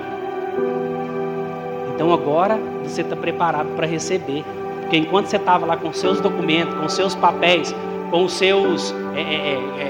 [1.97, 4.45] então agora você está preparado para receber.
[4.81, 7.75] Porque enquanto você estava lá com seus documentos, com seus papéis,
[8.11, 9.87] com os seus é, é, é, é,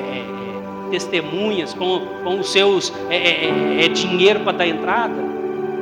[0.88, 5.22] é testemunhas, com, com os seus é, dinheiro para dar entrada,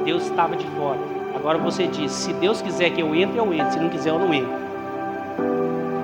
[0.03, 0.99] Deus estava de fora.
[1.35, 3.71] Agora você diz: se Deus quiser que eu entre, eu entro.
[3.71, 4.65] Se não quiser, eu não entro.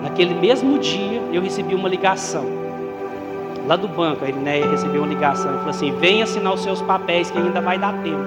[0.03, 2.60] Naquele mesmo dia, eu recebi uma ligação.
[3.71, 5.49] Lá do banco, a Irineia recebeu uma ligação.
[5.49, 8.19] Ele falou assim: vem assinar os seus papéis, que ainda vai dar tempo.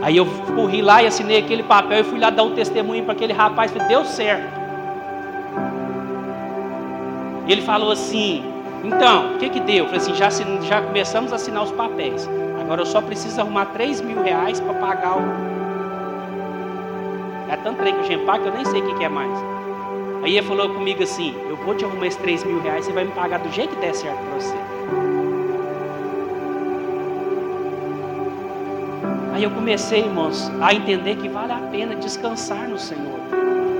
[0.00, 0.24] Aí eu
[0.56, 3.70] corri lá e assinei aquele papel e fui lá dar um testemunho para aquele rapaz.
[3.70, 4.48] Falei: deu certo.
[7.46, 8.42] Ele falou assim:
[8.82, 9.84] então, o que que deu?
[9.84, 10.30] Eu falei assim: já,
[10.62, 12.26] já começamos a assinar os papéis.
[12.58, 15.22] Agora eu só preciso arrumar 3 mil reais para pagar o.
[17.52, 19.57] É tanto trem que paga que eu nem sei o que, que é mais.
[20.22, 23.04] Aí ele falou comigo assim: Eu vou te arrumar esses 3 mil reais, você vai
[23.04, 24.54] me pagar do jeito que der certo para você.
[29.32, 33.20] Aí eu comecei, irmãos, a entender que vale a pena descansar no Senhor.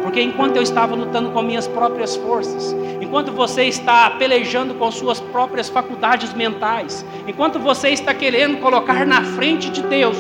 [0.05, 5.21] Porque enquanto eu estava lutando com minhas próprias forças, enquanto você está pelejando com suas
[5.21, 10.17] próprias faculdades mentais, enquanto você está querendo colocar na frente de Deus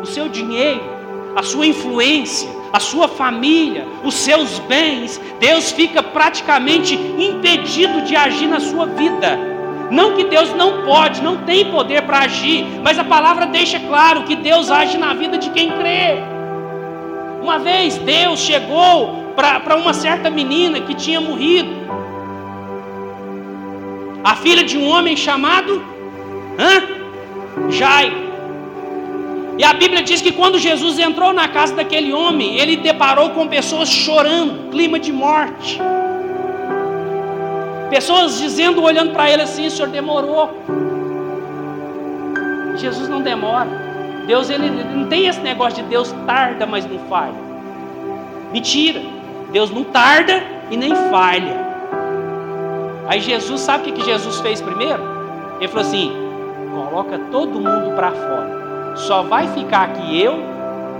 [0.00, 0.80] o seu dinheiro,
[1.34, 8.46] a sua influência, a sua família, os seus bens, Deus fica praticamente impedido de agir
[8.46, 9.38] na sua vida.
[9.90, 14.22] Não que Deus não pode, não tem poder para agir, mas a palavra deixa claro
[14.22, 16.18] que Deus age na vida de quem crê.
[17.42, 21.70] Uma vez Deus chegou para uma certa menina que tinha morrido,
[24.22, 25.82] a filha de um homem chamado
[26.58, 27.70] hã?
[27.70, 28.29] Jairo.
[29.60, 33.46] E a Bíblia diz que quando Jesus entrou na casa daquele homem, ele deparou com
[33.46, 35.78] pessoas chorando, clima de morte.
[37.90, 40.48] Pessoas dizendo, olhando para ele assim: o senhor demorou.
[42.76, 43.68] Jesus não demora.
[44.26, 47.34] Deus ele, ele não tem esse negócio de Deus tarda, mas não falha.
[48.50, 49.02] Mentira.
[49.52, 51.54] Deus não tarda e nem falha.
[53.06, 55.02] Aí Jesus, sabe o que, Jesus fez primeiro?
[55.58, 56.10] Ele falou assim:
[56.72, 58.59] coloca todo mundo para fora.
[58.94, 60.38] Só vai ficar aqui eu,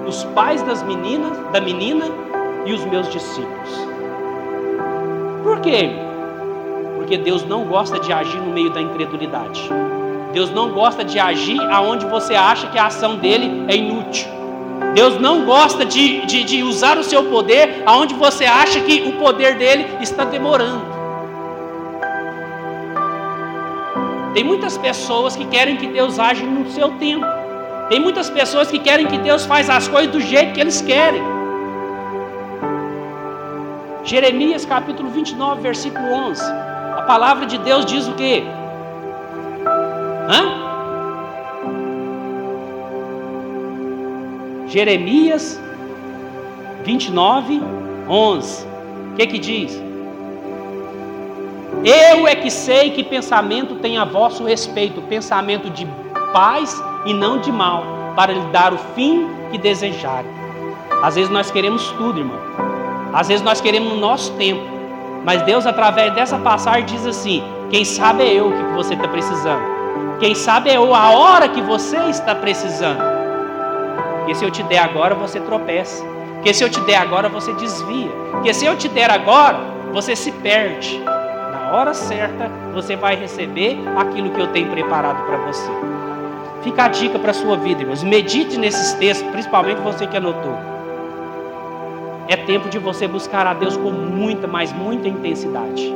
[0.06, 2.04] os pais das meninas, da menina
[2.64, 3.70] e os meus discípulos.
[5.42, 5.90] Por quê?
[6.96, 9.68] Porque Deus não gosta de agir no meio da incredulidade.
[10.32, 14.28] Deus não gosta de agir aonde você acha que a ação dele é inútil.
[14.94, 19.12] Deus não gosta de, de, de usar o seu poder aonde você acha que o
[19.18, 21.00] poder dele está demorando.
[24.34, 27.39] Tem muitas pessoas que querem que Deus age no seu tempo.
[27.90, 31.20] Tem muitas pessoas que querem que Deus faz as coisas do jeito que eles querem.
[34.04, 36.40] Jeremias capítulo 29, versículo 11.
[36.96, 38.44] A palavra de Deus diz o que?
[40.28, 40.42] Hã?
[44.68, 45.60] Jeremias
[46.84, 47.60] 29,
[48.08, 48.66] 11.
[48.66, 49.82] O que que diz?
[51.84, 55.88] Eu é que sei que pensamento tem a vosso respeito, pensamento de
[56.32, 57.84] paz e não de mal,
[58.14, 60.30] para lhe dar o fim que desejarem.
[61.02, 62.38] Às vezes nós queremos tudo, irmão.
[63.12, 64.62] Às vezes nós queremos o nosso tempo.
[65.24, 69.08] Mas Deus, através dessa passagem, diz assim: quem sabe é eu o que você está
[69.08, 69.62] precisando.
[70.18, 73.00] Quem sabe é a hora que você está precisando.
[74.18, 76.04] Porque se eu te der agora, você tropeça.
[76.34, 78.10] Porque se eu te der agora, você desvia.
[78.30, 79.58] Porque se eu te der agora,
[79.92, 80.98] você se perde.
[80.98, 85.70] Na hora certa, você vai receber aquilo que eu tenho preparado para você.
[86.62, 88.02] Fica a dica para a sua vida, irmãos.
[88.02, 90.56] Medite nesses textos, principalmente você que anotou.
[92.28, 95.92] é tempo de você buscar a Deus com muita, mas muita intensidade.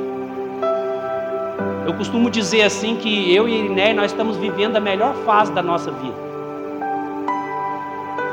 [1.87, 5.63] Eu costumo dizer assim que eu e Iriné, nós estamos vivendo a melhor fase da
[5.63, 6.17] nossa vida.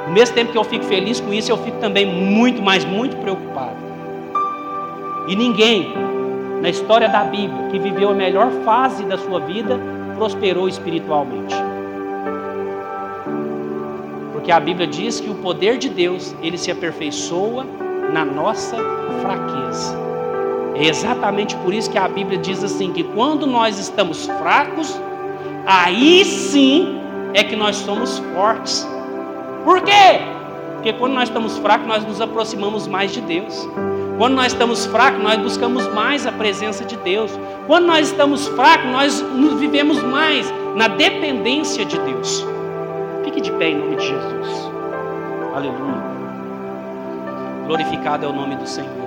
[0.07, 3.15] No mesmo tempo que eu fico feliz com isso, eu fico também muito, mas muito
[3.17, 3.77] preocupado.
[5.27, 5.93] E ninguém
[6.61, 9.79] na história da Bíblia que viveu a melhor fase da sua vida
[10.15, 11.70] prosperou espiritualmente.
[14.41, 17.63] Porque a Bíblia diz que o poder de Deus, ele se aperfeiçoa
[18.11, 18.75] na nossa
[19.21, 19.95] fraqueza.
[20.73, 24.99] É exatamente por isso que a Bíblia diz assim que quando nós estamos fracos,
[25.63, 26.99] aí sim
[27.35, 28.87] é que nós somos fortes.
[29.63, 30.21] Por quê?
[30.73, 33.69] Porque quando nós estamos fracos, nós nos aproximamos mais de Deus.
[34.17, 37.31] Quando nós estamos fracos, nós buscamos mais a presença de Deus.
[37.67, 39.23] Quando nós estamos fracos, nós
[39.59, 42.50] vivemos mais na dependência de Deus.
[43.23, 44.71] Fique de pé em nome de Jesus.
[45.53, 46.01] Aleluia.
[47.67, 49.00] Glorificado é o nome do Senhor.